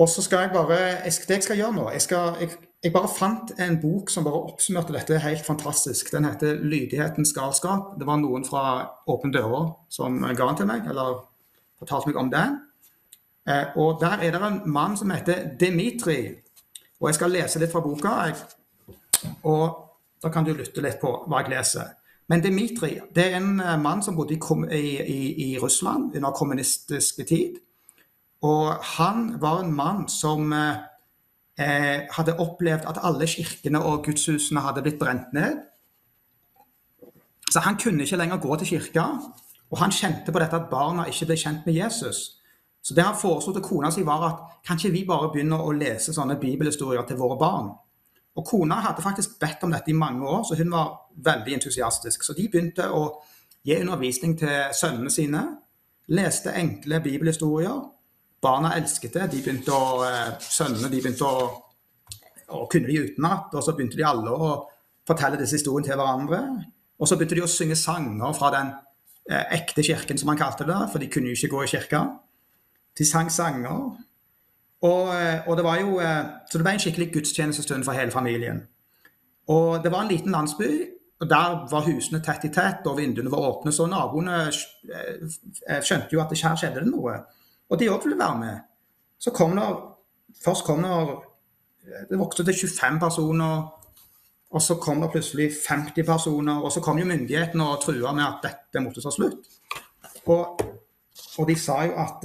Og 0.00 0.08
så 0.08 0.22
skal 0.22 0.38
jeg 0.38 0.50
bare 0.54 0.76
Det 1.28 1.36
jeg 1.36 1.42
skal 1.42 1.56
gjøre 1.56 1.76
nå 1.76 1.90
jeg, 1.90 2.02
skal, 2.02 2.36
jeg, 2.40 2.50
jeg, 2.84 2.92
bare 2.92 3.08
fant 3.12 3.52
en 3.60 3.76
bok 3.82 4.10
som 4.10 4.24
bare 4.24 4.40
oppsummerte 4.48 4.94
dette 4.96 5.18
helt 5.20 5.44
fantastisk. 5.46 6.12
Den 6.12 6.24
heter 6.24 6.56
'Lydighetens 6.56 7.34
galskap'. 7.36 7.98
Det 7.98 8.06
var 8.06 8.16
noen 8.16 8.44
fra 8.44 8.88
Åpne 9.06 9.32
dører 9.32 9.74
som 9.88 10.22
ga 10.22 10.46
den 10.46 10.56
til 10.56 10.66
meg, 10.66 10.88
eller 10.88 11.26
fortalte 11.78 12.08
meg 12.08 12.16
om 12.16 12.30
den. 12.30 12.56
Eh, 13.48 13.76
og 13.76 14.00
der 14.00 14.24
er 14.24 14.30
det 14.30 14.42
en 14.42 14.62
mann 14.64 14.96
som 14.96 15.10
heter 15.10 15.50
Dimitri. 15.60 16.34
Og 17.00 17.08
jeg 17.08 17.14
skal 17.14 17.30
lese 17.30 17.58
litt 17.58 17.72
fra 17.72 17.80
boka. 17.80 18.32
Og 19.44 19.64
da 20.22 20.28
kan 20.28 20.44
du 20.44 20.54
lytte 20.54 20.80
litt 20.80 21.00
på 21.00 21.12
hva 21.28 21.42
jeg 21.42 21.50
leser. 21.50 21.92
Men 22.30 22.44
Dmitri, 22.44 22.92
det 23.14 23.24
er 23.26 23.40
en 23.40 23.58
eh, 23.60 23.78
mann 23.82 24.04
som 24.06 24.14
bodde 24.16 24.36
i, 24.36 24.38
i, 25.02 25.50
i 25.50 25.58
Russland 25.58 26.14
under 26.16 26.30
kommunistisk 26.30 27.18
tid. 27.28 27.58
Og 28.46 28.84
han 28.96 29.34
var 29.42 29.64
en 29.64 29.72
mann 29.74 30.08
som 30.08 30.52
eh, 30.52 30.78
eh, 31.58 32.06
hadde 32.14 32.38
opplevd 32.38 32.86
at 32.86 33.02
alle 33.02 33.26
kirkene 33.26 33.82
og 33.82 34.04
gudshusene 34.06 34.62
hadde 34.62 34.82
blitt 34.86 35.00
brent 35.02 35.34
ned. 35.34 35.58
Så 37.50 37.64
han 37.66 37.78
kunne 37.82 38.06
ikke 38.06 38.16
lenger 38.16 38.38
gå 38.38 38.56
til 38.56 38.66
kirka. 38.76 39.08
Og 39.70 39.78
han 39.78 39.90
kjente 39.90 40.32
på 40.32 40.38
dette 40.38 40.56
at 40.56 40.70
barna 40.70 41.08
ikke 41.10 41.26
ble 41.32 41.36
kjent 41.38 41.66
med 41.66 41.74
Jesus. 41.74 42.38
Så 42.82 42.94
det 42.94 43.04
han 43.04 43.18
foreslo 43.18 43.52
til 43.52 43.62
kona 43.62 43.90
si, 43.90 44.06
var 44.06 44.22
at 44.28 44.66
kan 44.66 44.78
ikke 44.78 44.94
vi 44.94 45.04
bare 45.06 45.32
begynne 45.32 45.58
å 45.58 45.74
lese 45.74 46.14
sånne 46.14 46.38
bibelhistorier 46.38 47.02
til 47.06 47.18
våre 47.18 47.38
barn? 47.38 47.74
Og 48.38 48.46
Kona 48.46 48.74
hadde 48.84 49.02
faktisk 49.02 49.38
bedt 49.40 49.64
om 49.66 49.72
dette 49.74 49.90
i 49.90 49.96
mange 49.96 50.26
år, 50.28 50.44
så 50.46 50.56
hun 50.58 50.70
var 50.70 50.92
veldig 51.16 51.54
entusiastisk. 51.54 52.22
Så 52.24 52.34
de 52.36 52.48
begynte 52.48 52.86
å 52.86 53.08
gi 53.66 53.80
undervisning 53.80 54.36
til 54.38 54.74
sønnene 54.76 55.10
sine. 55.10 55.42
Leste 56.14 56.54
enkle 56.56 57.00
bibelhistorier. 57.04 57.80
Barna 58.42 58.74
elsket 58.76 59.18
det. 59.18 59.30
De 59.32 59.42
begynte 59.42 59.74
å, 59.74 60.04
eh, 60.06 60.38
sønnene 60.40 60.90
de 60.90 61.00
begynte 61.02 61.26
å, 61.26 61.50
å 62.48 62.68
kunne 62.70 62.86
de 62.86 63.02
utenat. 63.04 63.54
Og 63.54 63.62
så 63.62 63.74
begynte 63.76 63.96
de 63.96 64.06
alle 64.06 64.30
å 64.30 64.52
fortelle 65.06 65.38
disse 65.38 65.58
historiene 65.58 65.88
til 65.88 65.96
hverandre. 65.96 66.40
Og 67.00 67.08
så 67.08 67.16
begynte 67.16 67.34
de 67.34 67.44
å 67.44 67.50
synge 67.50 67.76
sanger 67.76 68.32
fra 68.36 68.50
den 68.54 68.72
eh, 69.30 69.44
ekte 69.58 69.82
kirken, 69.82 70.18
som 70.18 70.28
han 70.28 70.38
kalte 70.38 70.66
det, 70.68 70.78
for 70.92 70.98
de 70.98 71.08
kunne 71.08 71.28
jo 71.28 71.36
ikke 71.36 71.54
gå 71.56 71.64
i 71.64 71.72
kirka. 71.74 72.04
De 72.98 73.04
sang 73.04 73.30
sanger. 73.30 73.96
Og, 74.80 75.14
eh, 75.14 75.48
og, 75.48 75.56
det 75.56 75.64
var 75.64 75.80
jo, 75.80 75.98
eh, 76.00 76.24
så 76.50 76.58
det 76.58 76.64
ble 76.64 76.72
en 76.72 76.80
skikkelig 76.80 77.10
gudstjenestestund 77.12 77.84
for 77.84 77.92
hele 77.92 78.10
familien. 78.10 78.62
Og 79.48 79.84
det 79.84 79.92
var 79.92 80.02
en 80.02 80.08
liten 80.08 80.32
landsby, 80.32 80.70
og 81.20 81.28
der 81.28 81.66
var 81.70 81.84
husene 81.84 82.22
tett 82.24 82.46
i 82.48 82.52
tett, 82.54 82.86
og 82.86 82.96
vinduene 82.96 83.32
var 83.32 83.44
åpne. 83.44 83.72
Så 83.72 83.86
naboene 83.86 84.38
eh, 84.48 85.82
skjønte 85.84 86.16
jo 86.16 86.22
at 86.22 86.32
her 86.32 86.56
skjedde 86.56 86.80
det 86.80 86.88
noe. 86.88 87.18
Og 87.68 87.78
de 87.78 87.90
òg 87.92 88.06
ville 88.06 88.18
være 88.18 88.38
med. 88.38 88.62
Så 89.18 89.34
kom 89.36 89.56
det 89.56 89.68
Først 90.44 90.64
kom 90.64 90.82
det 90.82 92.06
Det 92.10 92.18
vokste 92.18 92.44
til 92.44 92.54
25 92.54 93.00
personer. 93.00 93.68
Og 94.50 94.62
så 94.62 94.74
kom 94.74 95.00
det 95.00 95.10
plutselig 95.10 95.50
50 95.68 96.06
personer. 96.06 96.60
Og 96.62 96.72
så 96.72 96.80
kom 96.80 96.98
jo 96.98 97.04
myndighetene 97.04 97.66
og 97.66 97.82
trua 97.82 98.12
med 98.12 98.24
at 98.24 98.38
dette 98.42 98.80
måtte 98.84 99.02
ta 99.02 99.10
slutt. 99.10 99.50
Og, 100.26 100.60
og 101.38 101.48
de 101.48 101.56
sa 101.58 101.82
jo 101.84 101.98
at 101.98 102.24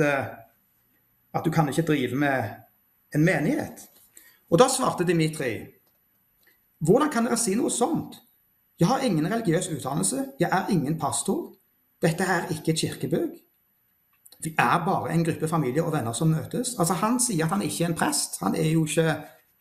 at 1.36 1.46
du 1.46 1.52
kan 1.52 1.70
ikke 1.70 1.86
drive 1.88 2.16
med 2.16 2.44
en 3.16 3.26
menighet. 3.26 3.90
Og 4.50 4.60
da 4.60 4.70
svarte 4.72 5.08
Dimitri 5.08 5.58
hvordan 6.86 7.10
kan 7.12 7.26
dere 7.26 7.38
si 7.40 7.56
noe 7.56 7.72
sånt? 7.72 8.20
Jeg 8.80 8.88
har 8.88 9.04
ingen 9.08 9.26
religiøs 9.32 9.70
utdannelse, 9.72 10.26
jeg 10.40 10.50
er 10.52 10.72
ingen 10.72 11.00
pastor. 11.00 11.54
Dette 12.02 12.24
er 12.24 12.50
ikke 12.52 12.74
et 12.74 12.80
kirkebygg. 12.80 13.30
Vi 14.44 14.52
er 14.60 14.84
bare 14.86 15.14
en 15.14 15.24
gruppe 15.26 15.48
familier 15.48 15.84
og 15.84 15.94
venner 15.94 16.14
som 16.14 16.28
møtes. 16.28 16.76
Altså 16.80 16.94
Han 16.94 17.20
sier 17.20 17.46
at 17.46 17.52
han 17.52 17.62
ikke 17.62 17.84
er 17.84 17.88
en 17.88 17.96
prest. 17.96 18.38
Han 18.42 18.56
er 18.56 18.70
jo 18.70 18.86
ikke, 18.86 19.16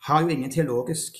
har 0.07 0.21
jo 0.21 0.27
ingen 0.27 0.51
teologisk 0.51 1.15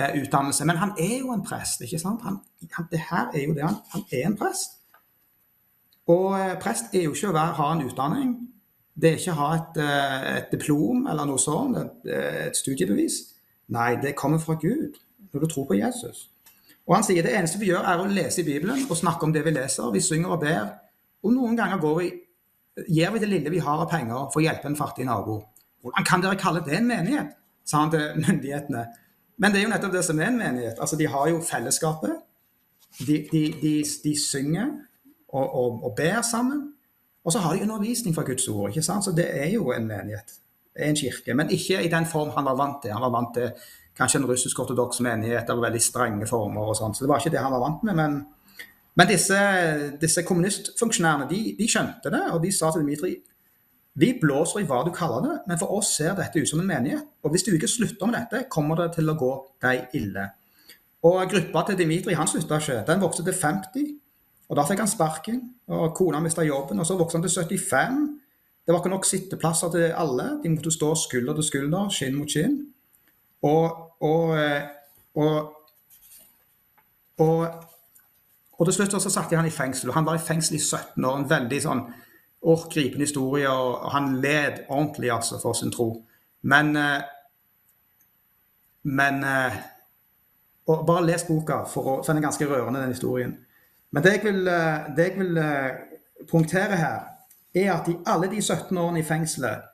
eh, 0.00 0.22
utdannelse. 0.22 0.64
Men 0.64 0.76
han 0.76 0.92
er 0.98 1.18
jo 1.18 1.32
en 1.32 1.44
prest, 1.44 1.80
ikke 1.80 1.98
sant? 1.98 2.22
Han, 2.22 2.38
han, 2.76 2.88
det 2.90 3.00
her 3.10 3.30
er 3.34 3.46
jo 3.46 3.54
det 3.54 3.62
han, 3.62 3.78
han 3.92 4.04
er 4.12 4.26
en 4.26 4.36
prest. 4.36 4.70
Og 6.06 6.40
eh, 6.40 6.58
prest 6.60 6.94
er 6.94 7.06
jo 7.06 7.14
ikke 7.14 7.30
å 7.30 7.36
være, 7.38 7.56
ha 7.62 7.72
en 7.72 7.86
utdanning. 7.86 8.34
Det 8.94 9.10
er 9.10 9.18
ikke 9.18 9.34
å 9.34 9.40
ha 9.40 9.50
et, 9.56 9.78
eh, 9.80 10.36
et, 10.38 10.50
diplom 10.52 11.06
eller 11.06 11.28
noe 11.28 11.38
sånt, 11.38 11.76
et, 11.78 12.10
eh, 12.10 12.46
et, 12.46 12.56
studiebevis. 12.56 13.20
Nei, 13.68 13.94
det 14.02 14.16
kommer 14.16 14.38
fra 14.38 14.54
Gud 14.60 14.98
når 15.32 15.40
du 15.40 15.46
tror 15.46 15.66
på 15.66 15.78
Jesus. 15.78 16.28
Og 16.86 16.96
han 16.96 17.04
sier 17.06 17.22
det 17.22 17.36
eneste 17.36 17.60
vi 17.60 17.70
gjør, 17.70 17.86
er 17.86 18.02
å 18.02 18.08
lese 18.10 18.42
i 18.42 18.44
Bibelen 18.44 18.86
og 18.90 18.96
snakke 18.98 19.24
om 19.24 19.32
det 19.32 19.44
vi 19.44 19.54
leser. 19.54 19.92
Vi 19.92 20.00
synger 20.00 20.34
og 20.34 20.40
ber. 20.40 20.72
Og 21.22 21.32
noen 21.32 21.56
ganger 21.56 21.78
går 21.78 21.98
vi, 22.00 22.10
gir 22.88 23.12
vi 23.12 23.18
det 23.18 23.28
lille 23.28 23.50
vi 23.50 23.62
har 23.62 23.84
av 23.84 23.90
penger 23.90 24.30
for 24.32 24.40
å 24.40 24.44
hjelpe 24.44 24.66
en 24.66 24.76
fattig 24.76 25.06
nabo. 25.06 25.38
Hvordan 25.82 26.04
kan 26.04 26.20
dere 26.24 26.40
kalle 26.40 26.64
det 26.66 26.76
en 26.76 26.88
menighet? 26.88 27.36
sa 27.64 27.84
han 27.84 27.90
til 27.90 28.24
myndighetene. 28.26 28.86
Men 29.40 29.52
det 29.52 29.60
er 29.60 29.64
jo 29.64 29.72
nettopp 29.72 29.94
det 29.94 30.04
som 30.04 30.20
er 30.20 30.30
en 30.30 30.38
menighet. 30.38 30.80
Altså, 30.80 30.96
De 30.96 31.06
har 31.06 31.28
jo 31.28 31.40
fellesskapet. 31.44 32.16
De, 32.98 33.16
de, 33.32 33.42
de, 33.62 33.74
de 34.04 34.12
synger 34.18 34.72
og, 35.28 35.54
og, 35.54 35.84
og 35.84 35.94
ber 35.96 36.22
sammen. 36.26 36.72
Og 37.24 37.32
så 37.32 37.38
har 37.38 37.54
de 37.54 37.62
undervisning 37.62 38.14
fra 38.14 38.24
Guds 38.24 38.48
ord. 38.48 38.70
ikke 38.70 38.82
sant? 38.82 39.04
Så 39.04 39.12
det 39.12 39.28
er 39.28 39.50
jo 39.52 39.72
en 39.72 39.86
menighet. 39.86 40.32
En 40.76 40.96
kirke. 40.96 41.34
Men 41.34 41.50
ikke 41.50 41.82
i 41.84 41.88
den 41.88 42.06
form 42.06 42.30
han 42.36 42.44
var 42.44 42.56
vant 42.56 42.82
til. 42.82 42.92
Han 42.92 43.02
var 43.02 43.10
vant 43.10 43.34
til 43.34 43.50
kanskje 43.98 44.20
en 44.20 44.28
russisk-ortodoks 44.30 45.00
menighet 45.04 45.50
av 45.50 45.60
veldig 45.60 45.82
strenge 45.82 46.26
former. 46.26 46.70
og 46.72 46.76
sånn. 46.76 46.94
Så 46.94 47.04
det 47.04 47.10
var 47.12 47.20
ikke 47.20 47.34
det 47.36 47.42
han 47.44 47.52
var 47.52 47.64
vant 47.66 47.82
med. 47.82 47.98
Men, 47.98 48.16
men 48.96 49.10
disse, 49.10 49.40
disse 50.00 50.24
kommunistfunksjonærene 50.24 51.28
de, 51.30 51.42
de, 51.58 51.68
skjønte 51.68 52.12
det, 52.14 52.22
og 52.32 52.40
de 52.44 52.52
sa 52.52 52.72
til 52.72 52.86
Dimitri 52.86 53.18
vi 54.00 54.12
blåser 54.20 54.62
i 54.62 54.66
hva 54.68 54.84
du 54.86 54.92
kaller 54.94 55.24
det, 55.24 55.36
men 55.50 55.58
for 55.58 55.74
oss 55.74 55.90
ser 55.96 56.14
dette 56.16 56.38
ut 56.38 56.48
som 56.48 56.60
en 56.62 56.68
menighet. 56.68 57.08
Og 57.26 57.34
hvis 57.34 57.42
du 57.42 57.50
ikke 57.52 57.68
slutter 57.68 58.06
med 58.06 58.20
dette, 58.20 58.46
kommer 58.48 58.78
det 58.78 58.92
til 58.94 59.10
å 59.10 59.16
gå 59.18 59.30
deg 59.60 59.96
ille. 59.98 60.28
Og 61.04 61.18
gruppa 61.32 61.64
til 61.66 61.78
Dimitri 61.80 62.14
han 62.14 62.28
slutta 62.30 62.60
ikke. 62.62 62.84
Den 62.86 63.02
vokste 63.02 63.24
til 63.26 63.34
50. 63.34 63.88
Og 64.50 64.56
Da 64.56 64.64
fikk 64.66 64.82
han 64.82 64.90
sparken, 64.90 65.42
og 65.70 65.94
kona 65.94 66.20
mista 66.20 66.42
jobben. 66.42 66.78
og 66.78 66.86
Så 66.86 66.96
vokste 66.98 67.18
han 67.18 67.22
til 67.22 67.58
75. 67.58 68.20
Det 68.66 68.74
var 68.74 68.80
ikke 68.80 68.90
nok 68.90 69.04
sitteplasser 69.04 69.70
til 69.70 69.78
alle. 69.78 70.40
De 70.42 70.48
måtte 70.48 70.70
stå 70.70 70.94
skulder 70.94 71.34
til 71.34 71.44
skulder, 71.44 71.88
skinn 71.88 72.16
mot 72.18 72.30
skinn. 72.30 72.56
Og, 73.42 73.78
og, 74.00 74.38
eh, 74.38 74.62
og, 75.14 75.52
og, 77.18 78.66
til 78.66 78.74
slutt 78.74 78.92
så 79.02 79.10
satte 79.10 79.30
jeg 79.30 79.38
han 79.38 79.46
i 79.46 79.54
fengsel. 79.54 79.88
og 79.88 79.94
Han 79.94 80.06
var 80.06 80.14
i 80.14 80.24
fengsel 80.26 80.56
i 80.56 80.58
17 80.58 81.04
år. 81.04 81.16
En 81.16 81.30
veldig 81.30 81.62
sånn 81.62 81.84
orkgripende 82.42 82.74
gripende 82.74 83.06
historie. 83.06 83.50
og 83.50 83.90
Han 83.92 84.16
led 84.20 84.64
ordentlig 84.68 85.12
altså 85.12 85.38
for 85.42 85.52
sin 85.52 85.72
tro. 85.72 86.04
Men, 86.42 86.76
eh, 86.76 87.02
men 88.82 89.24
og 90.66 90.86
Bare 90.86 91.06
les 91.06 91.24
boka, 91.24 91.64
for, 91.64 91.82
å, 91.82 92.02
for 92.04 92.12
den 92.12 92.22
er 92.22 92.28
ganske 92.28 92.46
rørende, 92.46 92.80
den 92.80 92.92
historien. 92.94 93.38
Men 93.90 94.04
det 94.04 94.12
jeg 94.12 94.24
vil, 94.24 94.48
eh, 94.48 94.90
det 94.96 95.08
jeg 95.08 95.18
vil 95.18 95.38
eh, 95.38 95.70
punktere 96.30 96.76
her, 96.76 97.00
er 97.54 97.72
at 97.74 97.88
i 97.88 97.96
alle 98.06 98.30
de 98.30 98.42
17 98.42 98.78
årene 98.78 99.00
i 99.00 99.06
fengselet 99.06 99.66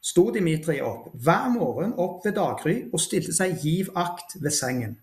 sto 0.00 0.30
Dimitri 0.32 0.78
opp 0.80 1.10
hver 1.12 1.50
morgen 1.52 1.92
opp 2.00 2.24
ved 2.24 2.38
daggry 2.38 2.76
og 2.92 3.00
stilte 3.00 3.34
seg 3.36 3.58
giv 3.60 3.90
akt 3.96 4.38
ved 4.40 4.54
sengen. 4.56 4.96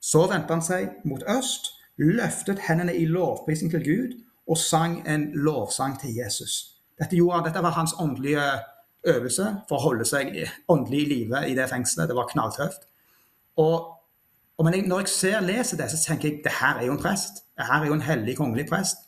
Så 0.00 0.24
vendte 0.26 0.56
han 0.56 0.64
seg 0.64 1.04
mot 1.04 1.22
øst, 1.28 1.70
løftet 2.00 2.64
hendene 2.66 2.96
i 2.96 3.06
lovprising 3.06 3.70
til 3.70 3.84
Gud 3.84 4.16
og 4.50 4.58
sang 4.58 4.98
en 5.06 5.30
lovsang 5.34 6.00
til 6.00 6.16
Jesus. 6.16 6.80
Dette, 6.98 7.16
gjorde, 7.16 7.44
dette 7.46 7.62
var 7.62 7.76
hans 7.76 7.94
åndelige 8.00 8.42
øvelse 9.06 9.46
for 9.68 9.78
å 9.78 9.84
holde 9.84 10.04
seg 10.08 10.34
åndelig 10.68 11.04
i 11.04 11.10
live 11.12 11.44
i 11.48 11.54
det 11.54 11.68
fengselet. 11.70 12.10
Det 12.10 12.16
var 12.16 12.28
knalltøft. 12.32 12.88
Og 13.60 13.99
og 14.60 14.66
men 14.66 14.74
jeg, 14.76 14.88
når 14.90 14.98
jeg 15.00 15.08
ser, 15.08 15.40
leser 15.40 15.78
det, 15.80 15.86
så 15.88 15.98
tenker 16.04 16.28
jeg 16.28 16.42
det 16.44 16.52
her 16.58 16.76
er 16.76 16.84
jo 16.84 16.92
en 16.92 17.00
prest. 17.00 17.38
Det 17.56 17.64
her 17.64 17.80
er 17.80 17.88
jo 17.88 17.94
en 17.96 18.04
hellig 18.04 18.34
kongelig 18.36 18.66
prest. 18.68 19.06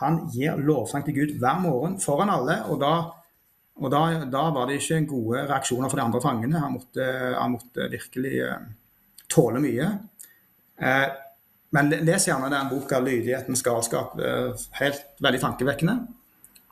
Han 0.00 0.22
gir 0.32 0.56
lovsang 0.56 1.04
til 1.04 1.18
Gud 1.18 1.34
hver 1.42 1.58
morgen 1.60 1.98
foran 2.00 2.32
alle. 2.32 2.56
Og 2.72 2.80
da, 2.80 2.94
og 3.76 3.92
da, 3.92 4.00
da 4.32 4.46
var 4.56 4.70
det 4.70 4.78
ikke 4.80 5.02
gode 5.10 5.44
reaksjoner 5.50 5.92
for 5.92 6.00
de 6.00 6.06
andre 6.06 6.22
fangene. 6.24 6.62
Han 6.64 6.78
måtte, 6.78 7.10
han 7.36 7.52
måtte 7.58 7.90
virkelig 7.92 8.32
uh, 8.46 8.56
tåle 9.28 9.60
mye. 9.60 9.90
Uh, 10.80 11.08
men 11.76 11.92
les 11.92 12.30
gjerne 12.30 12.48
den 12.48 12.72
boka 12.72 13.04
'Lydighetens 13.04 13.66
galskap'. 13.66 14.16
Uh, 14.16 14.56
helt 14.80 15.04
veldig 15.20 15.44
tankevekkende 15.44 15.98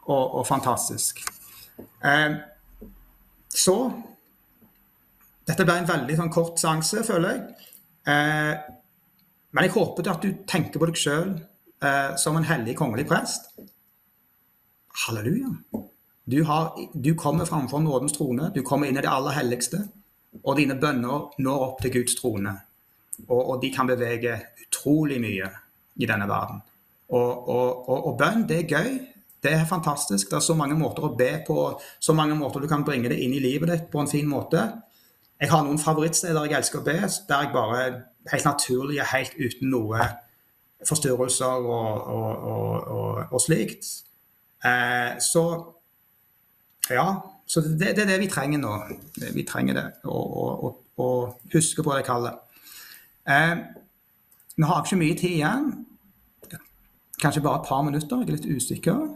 og, 0.07 0.35
og 0.41 0.47
fantastisk. 0.49 1.21
så 3.53 3.75
dette 5.49 5.65
ble 5.65 5.79
en 5.81 5.89
veldig 5.89 6.17
sånn, 6.17 6.33
kort 6.33 6.61
seanse, 6.61 7.03
føler 7.05 7.35
jeg. 7.35 7.68
Eh, 8.09 8.55
men 9.53 9.67
jeg 9.67 9.75
håper 9.75 10.11
at 10.13 10.25
du 10.25 10.43
tenker 10.49 10.81
på 10.81 10.89
deg 10.89 11.01
sjøl 11.01 11.35
eh, 11.85 12.15
som 12.21 12.37
en 12.39 12.49
hellig 12.49 12.77
kongelig 12.79 13.07
prest. 13.11 13.51
Halleluja. 15.07 15.53
Du, 16.29 16.43
har, 16.45 16.73
du 16.95 17.15
kommer 17.15 17.49
framfor 17.49 17.81
nådens 17.81 18.17
trone. 18.17 18.51
Du 18.55 18.63
kommer 18.63 18.89
inn 18.89 18.99
i 18.99 19.05
det 19.05 19.13
aller 19.13 19.37
helligste. 19.37 19.85
Og 20.45 20.59
dine 20.59 20.77
bønner 20.81 21.31
når 21.41 21.63
opp 21.69 21.85
til 21.85 21.95
Guds 21.99 22.19
trone. 22.19 22.53
Og, 23.27 23.39
og 23.39 23.55
de 23.63 23.71
kan 23.75 23.89
bevege 23.89 24.37
utrolig 24.67 25.21
mye 25.23 25.49
i 25.99 26.09
denne 26.09 26.29
verden. 26.31 26.61
Og, 27.09 27.49
og, 27.49 27.89
og, 27.89 28.11
bønn, 28.19 28.45
det 28.49 28.59
er 28.63 28.75
gøy. 28.75 28.91
Det 29.43 29.55
er 29.55 29.71
fantastisk. 29.71 30.29
Det 30.29 30.37
er 30.39 30.45
så 30.45 30.57
mange 30.59 30.77
måter 30.79 31.07
å 31.09 31.15
be 31.17 31.31
på, 31.47 31.57
så 32.01 32.15
mange 32.15 32.37
måter 32.37 32.61
du 32.61 32.69
kan 32.71 32.85
bringe 32.85 33.09
det 33.11 33.21
inn 33.23 33.35
i 33.37 33.43
livet 33.43 33.71
ditt 33.73 33.89
på 33.93 34.03
en 34.03 34.11
fin 34.11 34.29
måte. 34.29 34.67
Jeg 35.39 35.51
har 35.53 35.63
noen 35.65 35.79
favorittsteder 35.79 36.49
jeg 36.49 36.59
elsker 36.59 36.81
å 36.81 36.87
be, 36.87 36.97
der 37.29 37.45
jeg 37.45 37.53
bare 37.55 37.83
helt 38.33 38.47
naturlig 38.49 38.99
er 38.99 39.13
helt 39.13 39.37
uten 39.39 39.71
noe 39.73 40.09
forstyrrelser 40.87 41.67
og, 41.67 42.07
og, 42.15 42.47
og, 42.51 43.23
og 43.31 43.43
slikt. 43.43 43.87
Eh, 44.67 45.19
så 45.23 45.45
ja. 46.91 47.09
Så 47.47 47.61
det, 47.61 47.95
det, 47.97 48.03
er 48.03 48.11
det 48.13 48.21
vi 48.21 48.29
trenger 48.29 48.61
nå. 48.61 48.75
Vi 49.35 49.45
trenger 49.49 49.79
det. 49.79 49.87
Å 50.05 51.09
huske 51.55 51.85
på 51.85 51.95
det 51.97 52.05
kallet. 52.05 52.37
Eh, 53.29 53.55
vi 54.59 54.67
har 54.69 54.83
ikke 54.83 55.01
mye 55.01 55.17
tid 55.17 55.39
igjen. 55.39 55.71
Kanskje 57.23 57.43
bare 57.43 57.63
et 57.63 57.69
par 57.71 57.83
minutter. 57.87 58.21
Jeg 58.21 58.29
er 58.29 58.37
litt 58.37 58.51
usikker. 58.59 59.07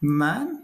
Men 0.00 0.59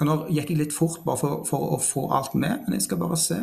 og 0.00 0.06
Nå 0.06 0.16
gikk 0.30 0.52
jeg 0.52 0.60
litt 0.60 0.74
fort 0.74 1.00
bare 1.06 1.18
for, 1.18 1.44
for, 1.48 1.72
å 1.74 1.78
få 1.82 2.04
alt 2.14 2.34
med, 2.38 2.64
men 2.66 2.76
jeg 2.76 2.86
skal 2.86 3.00
bare 3.00 3.18
se. 3.18 3.38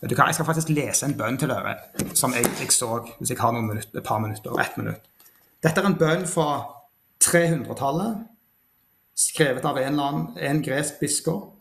Vet 0.00 0.10
du 0.10 0.16
hva, 0.16 0.26
Jeg 0.28 0.38
skal 0.38 0.48
faktisk 0.48 0.72
lese 0.74 1.06
en 1.06 1.16
bønn 1.18 1.38
til 1.40 1.52
dere 1.52 1.76
som 2.18 2.34
jeg, 2.34 2.48
jeg 2.60 2.72
så 2.74 2.98
hvis 3.18 3.30
jeg 3.30 3.40
har 3.40 3.54
noen 3.54 3.70
minutter, 3.70 3.98
et 3.98 4.04
par 4.04 4.18
minutter. 4.20 4.58
ett 4.60 4.76
minutt. 4.76 5.06
Dette 5.62 5.80
er 5.80 5.86
en 5.86 5.98
bønn 5.98 6.26
fra 6.26 6.48
300-tallet, 7.24 8.26
skrevet 9.16 9.64
av 9.64 9.78
en, 9.78 9.96
land, 9.96 10.36
en 10.36 10.62
gresk 10.62 11.00
biskop. 11.00 11.54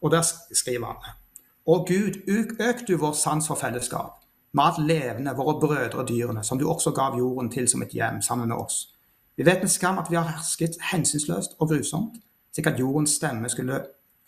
Og 0.00 0.12
der 0.12 0.22
skriver 0.24 0.86
han 0.86 1.18
Å 1.66 1.82
Gud, 1.84 2.22
øk 2.28 2.86
du 2.88 2.96
vår 2.96 3.12
sans 3.18 3.48
for 3.48 3.58
fellesskap, 3.58 4.22
med 4.52 4.64
alt 4.64 4.80
levende, 4.86 5.34
våre 5.36 5.58
brødre 5.60 6.00
og 6.00 6.08
dyrene, 6.08 6.44
som 6.44 6.58
du 6.58 6.68
også 6.68 6.94
gav 6.96 7.18
jorden 7.18 7.50
til 7.50 7.68
som 7.68 7.82
et 7.82 7.92
hjem 7.94 8.22
sammen 8.22 8.48
med 8.48 8.56
oss. 8.56 8.88
Vi 9.36 9.44
vet 9.46 9.62
med 9.62 9.70
skam 9.70 9.98
at 9.98 10.10
vi 10.10 10.16
har 10.16 10.28
hersket 10.28 10.80
hensynsløst 10.90 11.58
og 11.58 11.68
grusomt, 11.68 12.16
slik 12.54 12.68
at 12.70 12.80
jordens 12.80 13.14
stemme, 13.18 13.48
skulle, 13.52 13.80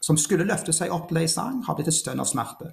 som 0.03 0.19
skulle 0.21 0.47
løfte 0.49 0.75
seg 0.75 0.93
opp 0.95 1.09
til 1.11 1.23
ei 1.23 1.29
sang, 1.31 1.61
har 1.67 1.77
blitt 1.79 1.91
et 1.91 1.97
stønn 1.97 2.23
av 2.23 2.29
smerte. 2.31 2.73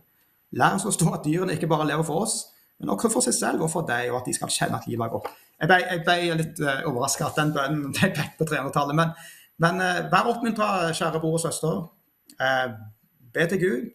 Lær 0.57 0.77
oss 0.77 0.87
å 0.89 0.93
stå 0.93 1.11
at 1.13 1.27
dyrene 1.27 1.55
ikke 1.57 1.69
bare 1.69 1.87
lever 1.89 2.05
for 2.07 2.25
oss, 2.25 2.39
men 2.79 2.93
også 2.93 3.11
for 3.13 3.25
seg 3.25 3.35
selv 3.35 3.65
og 3.65 3.71
for 3.73 3.87
deg, 3.87 4.09
og 4.11 4.21
at 4.21 4.29
de 4.29 4.35
skal 4.37 4.51
kjenne 4.53 4.79
at 4.79 4.87
livet 4.89 5.05
er 5.05 5.13
godt. 5.13 5.29
Jeg 5.59 5.69
ble, 5.69 5.79
jeg 5.83 6.03
ble 6.05 6.17
litt 6.39 6.61
uh, 6.63 6.69
eh, 6.71 6.85
overraska 6.87 7.27
at 7.27 7.39
den 7.41 7.53
bønnen 7.55 7.95
ble 7.95 8.11
bedt 8.15 8.37
på 8.39 8.47
300-tallet. 8.47 8.95
Men, 8.95 9.11
men 9.59 9.81
uh, 9.83 10.03
vær 10.11 10.29
oppmuntra, 10.31 10.69
kjære 10.95 11.19
bror 11.19 11.35
og 11.35 11.43
søster. 11.43 11.81
Uh, 12.39 12.77
be 13.35 13.47
til 13.51 13.61
Gud, 13.61 13.89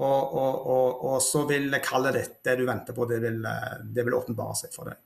og, 0.00 0.20
og, 0.36 0.66
og, 0.74 1.00
og, 1.08 1.16
så 1.24 1.46
vil 1.48 1.72
kallet 1.84 2.16
ditt, 2.16 2.36
det 2.44 2.58
du 2.60 2.66
venter 2.68 2.96
på, 2.96 3.08
det 3.08 3.18
vil, 3.24 3.40
det 3.92 4.04
vil 4.06 4.16
åpenbare 4.16 4.54
seg 4.56 4.72
for 4.72 4.88
deg. 4.88 5.00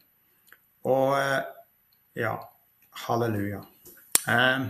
Og 0.90 1.16
ja. 2.14 2.34
Halleluja. 2.94 3.64
Eh, 4.28 4.60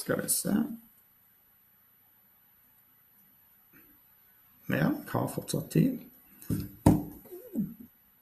skal 0.00 0.22
vi 0.22 0.28
se 0.32 0.54
Ja, 4.70 4.90
har 5.08 5.28
fortsatt 5.28 5.70
tid. 5.70 5.98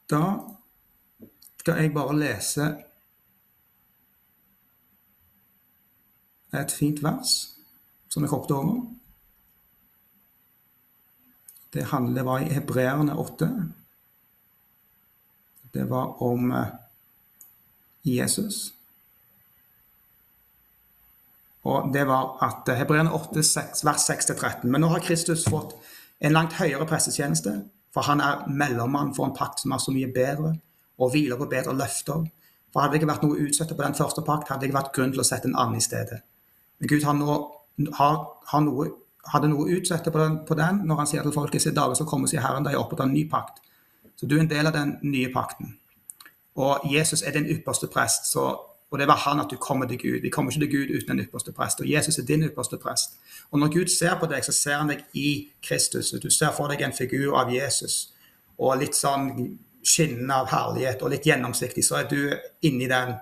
Da 0.09 0.23
skal 1.61 1.83
jeg 1.83 1.93
bare 1.93 2.15
lese 2.17 2.69
et 6.57 6.73
fint 6.73 7.03
vers 7.05 7.35
som 8.09 8.25
jeg 8.25 8.33
hoppet 8.33 8.55
over. 8.57 8.81
Det 11.77 11.85
handler, 11.93 12.25
var 12.25 12.41
i 12.41 12.49
Hebreerne 12.55 13.19
8. 13.19 13.51
Det 15.75 15.85
var 15.91 16.23
om 16.23 16.53
eh, 16.53 16.73
Jesus. 18.03 18.78
Og 21.69 21.91
det 21.93 22.07
var 22.09 22.39
at 22.45 22.71
Hebreerne 22.79 23.13
8, 23.15 23.43
6, 23.45 23.85
vers 23.85 24.07
6-13. 24.11 24.69
Men 24.71 24.83
nå 24.85 24.93
har 24.93 25.05
Kristus 25.05 25.45
fått 25.49 25.75
en 26.25 26.35
langt 26.35 26.57
høyere 26.59 26.87
pressetjeneste, 26.89 27.53
for 27.95 28.09
han 28.09 28.23
er 28.25 28.47
mellommann 28.49 29.13
for 29.17 29.29
en 29.29 29.37
pakt 29.37 29.63
som 29.63 29.75
er 29.75 29.83
så 29.83 29.93
mye 29.95 30.09
bedre, 30.15 30.55
og 30.99 31.13
hviler 31.13 31.39
på 31.39 31.49
bedre 31.51 31.75
løfter. 31.77 32.25
For 32.73 32.83
hadde 32.83 32.95
det 32.95 33.03
ikke 33.03 33.11
vært 33.13 33.27
noe 33.27 33.37
å 33.37 33.45
utsette 33.49 33.77
på 33.77 33.85
den 33.85 33.97
første 33.99 34.25
pakt, 34.25 34.51
hadde 34.51 34.65
det 34.65 34.71
ikke 34.71 34.79
vært 34.81 34.95
grunn 34.97 35.13
til 35.15 35.23
å 35.23 35.27
sette 35.29 35.49
en 35.51 35.59
annen 35.59 35.79
i 35.79 35.85
stedet. 35.85 36.23
Men 36.79 36.91
Gud 36.93 37.07
har 37.07 37.17
nå, 37.17 37.37
har, 37.99 38.19
har 38.53 38.65
noe, 38.65 38.89
hadde 39.33 39.51
noe 39.53 39.69
utsette 39.77 40.13
på 40.15 40.21
den, 40.23 40.41
på 40.49 40.57
den, 40.59 40.83
når 40.89 41.03
han 41.03 41.11
sier 41.11 41.27
til 41.27 41.35
folket 41.35 41.69
i 41.69 41.75
dager 41.77 41.99
skal 41.99 42.11
komme, 42.11 42.31
sier 42.31 42.45
Herren, 42.45 42.67
da 42.67 42.75
jeg 42.75 42.81
opprettet 42.81 43.07
en 43.07 43.15
ny 43.17 43.25
pakt. 43.31 43.63
Så 44.19 44.27
du 44.27 44.37
er 44.37 44.45
en 44.45 44.51
del 44.51 44.67
av 44.67 44.75
den 44.75 44.97
nye 45.07 45.31
pakten. 45.35 45.77
Og 46.59 46.87
Jesus 46.91 47.23
er 47.23 47.37
din 47.37 47.47
ypperste 47.55 47.87
prest. 47.93 48.27
Så, 48.33 48.49
og 48.91 48.99
det 48.99 49.07
var 49.09 49.17
han 49.17 49.41
at 49.41 49.51
du 49.51 49.57
kommer 49.57 49.87
til 49.87 49.99
Gud. 49.99 50.21
Vi 50.21 50.31
kommer 50.31 50.53
ikke 50.53 50.67
til 50.67 50.73
Gud 50.73 50.97
uten 50.97 51.13
en 51.13 51.25
ypperste 51.25 51.53
prest. 51.53 51.81
Og 51.81 51.91
Jesus 51.91 52.19
er 52.19 52.25
din 52.25 52.43
ypperste 52.43 52.79
prest. 52.79 53.19
Og 53.51 53.59
når 53.59 53.73
Gud 53.73 53.87
ser 53.99 54.17
på 54.21 54.27
deg, 54.27 54.45
så 54.45 54.53
ser 54.53 54.79
han 54.81 54.89
deg 54.89 55.05
i 55.15 55.53
Kristus. 55.63 56.11
Du 56.23 56.31
ser 56.31 56.55
for 56.57 56.73
deg 56.73 56.81
en 56.83 56.97
figur 56.97 57.37
av 57.37 57.53
Jesus. 57.53 58.15
Og 58.59 58.79
litt 58.81 58.97
sånn 58.97 59.59
skinnende 59.85 60.41
av 60.41 60.49
herlighet 60.53 61.03
og 61.03 61.13
litt 61.13 61.29
gjennomsiktig, 61.29 61.85
så 61.85 62.01
er 62.01 62.09
du 62.09 62.33
inni 62.65 62.89
den 62.89 63.15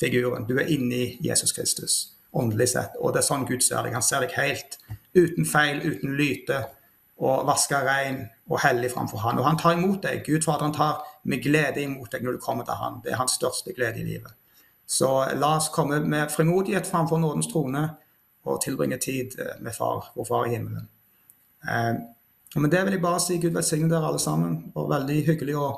figuren. 0.00 0.44
Du 0.48 0.58
er 0.60 0.68
inni 0.70 1.16
Jesus 1.24 1.52
Kristus, 1.56 1.96
åndelig 2.32 2.74
sett. 2.74 3.00
Og 3.00 3.14
det 3.14 3.22
er 3.24 3.28
sånn 3.30 3.48
Gud 3.48 3.64
ser 3.64 3.82
deg. 3.82 3.96
Han 3.96 4.04
ser 4.04 4.26
deg 4.26 4.36
helt 4.36 4.78
uten 5.16 5.48
feil, 5.48 5.80
uten 5.88 6.16
lyte 6.20 6.66
og 7.24 7.46
vaska 7.48 7.80
rein 7.86 8.24
og 8.50 8.60
hellig 8.60 8.92
framfor 8.92 9.24
han. 9.24 9.40
Og 9.40 9.48
han 9.48 9.58
tar 9.58 9.78
imot 9.78 10.02
deg. 10.04 10.24
Gud 10.26 10.44
Faderen 10.44 10.74
tar 10.76 11.00
med 11.24 11.42
glede 11.42 11.80
imot 11.80 12.12
deg 12.12 12.24
når 12.26 12.36
du 12.36 12.44
kommer 12.44 12.68
til 12.68 12.76
han. 12.76 13.00
Det 13.04 13.14
er 13.14 13.22
hans 13.24 13.38
største 13.40 13.72
glede 13.72 14.04
i 14.04 14.08
livet. 14.12 14.34
Så 14.86 15.10
la 15.34 15.56
oss 15.56 15.70
komme 15.72 16.00
med 16.00 16.32
frimodighet 16.32 16.86
framfor 16.86 17.18
nådens 17.18 17.48
trone 17.52 17.86
og 18.44 18.60
tilbringe 18.62 18.98
tid 19.00 19.38
eh, 19.40 19.56
med 19.60 19.72
far, 19.76 20.10
vår 20.14 20.28
far 20.28 20.46
i 20.46 20.56
himmelen. 20.56 20.88
Eh, 21.64 21.94
men 22.56 22.70
det 22.70 22.84
vil 22.84 22.98
jeg 22.98 23.02
bare 23.02 23.22
si 23.22 23.38
Gud 23.42 23.56
velsigne 23.56 23.88
dere 23.90 24.10
alle 24.10 24.20
sammen. 24.22 24.58
Det 24.66 24.76
var 24.76 24.92
veldig 24.98 25.22
hyggelig 25.26 25.56
å 25.58 25.70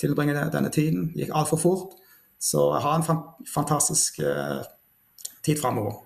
tilbringe 0.00 0.36
denne 0.52 0.70
tiden. 0.72 1.08
Det 1.14 1.24
gikk 1.24 1.34
altfor 1.34 1.60
fort. 1.60 1.96
Så 2.40 2.70
ha 2.72 2.94
en 2.96 3.06
fantastisk 3.48 4.20
eh, 4.24 4.60
tid 5.44 5.60
framover. 5.60 5.98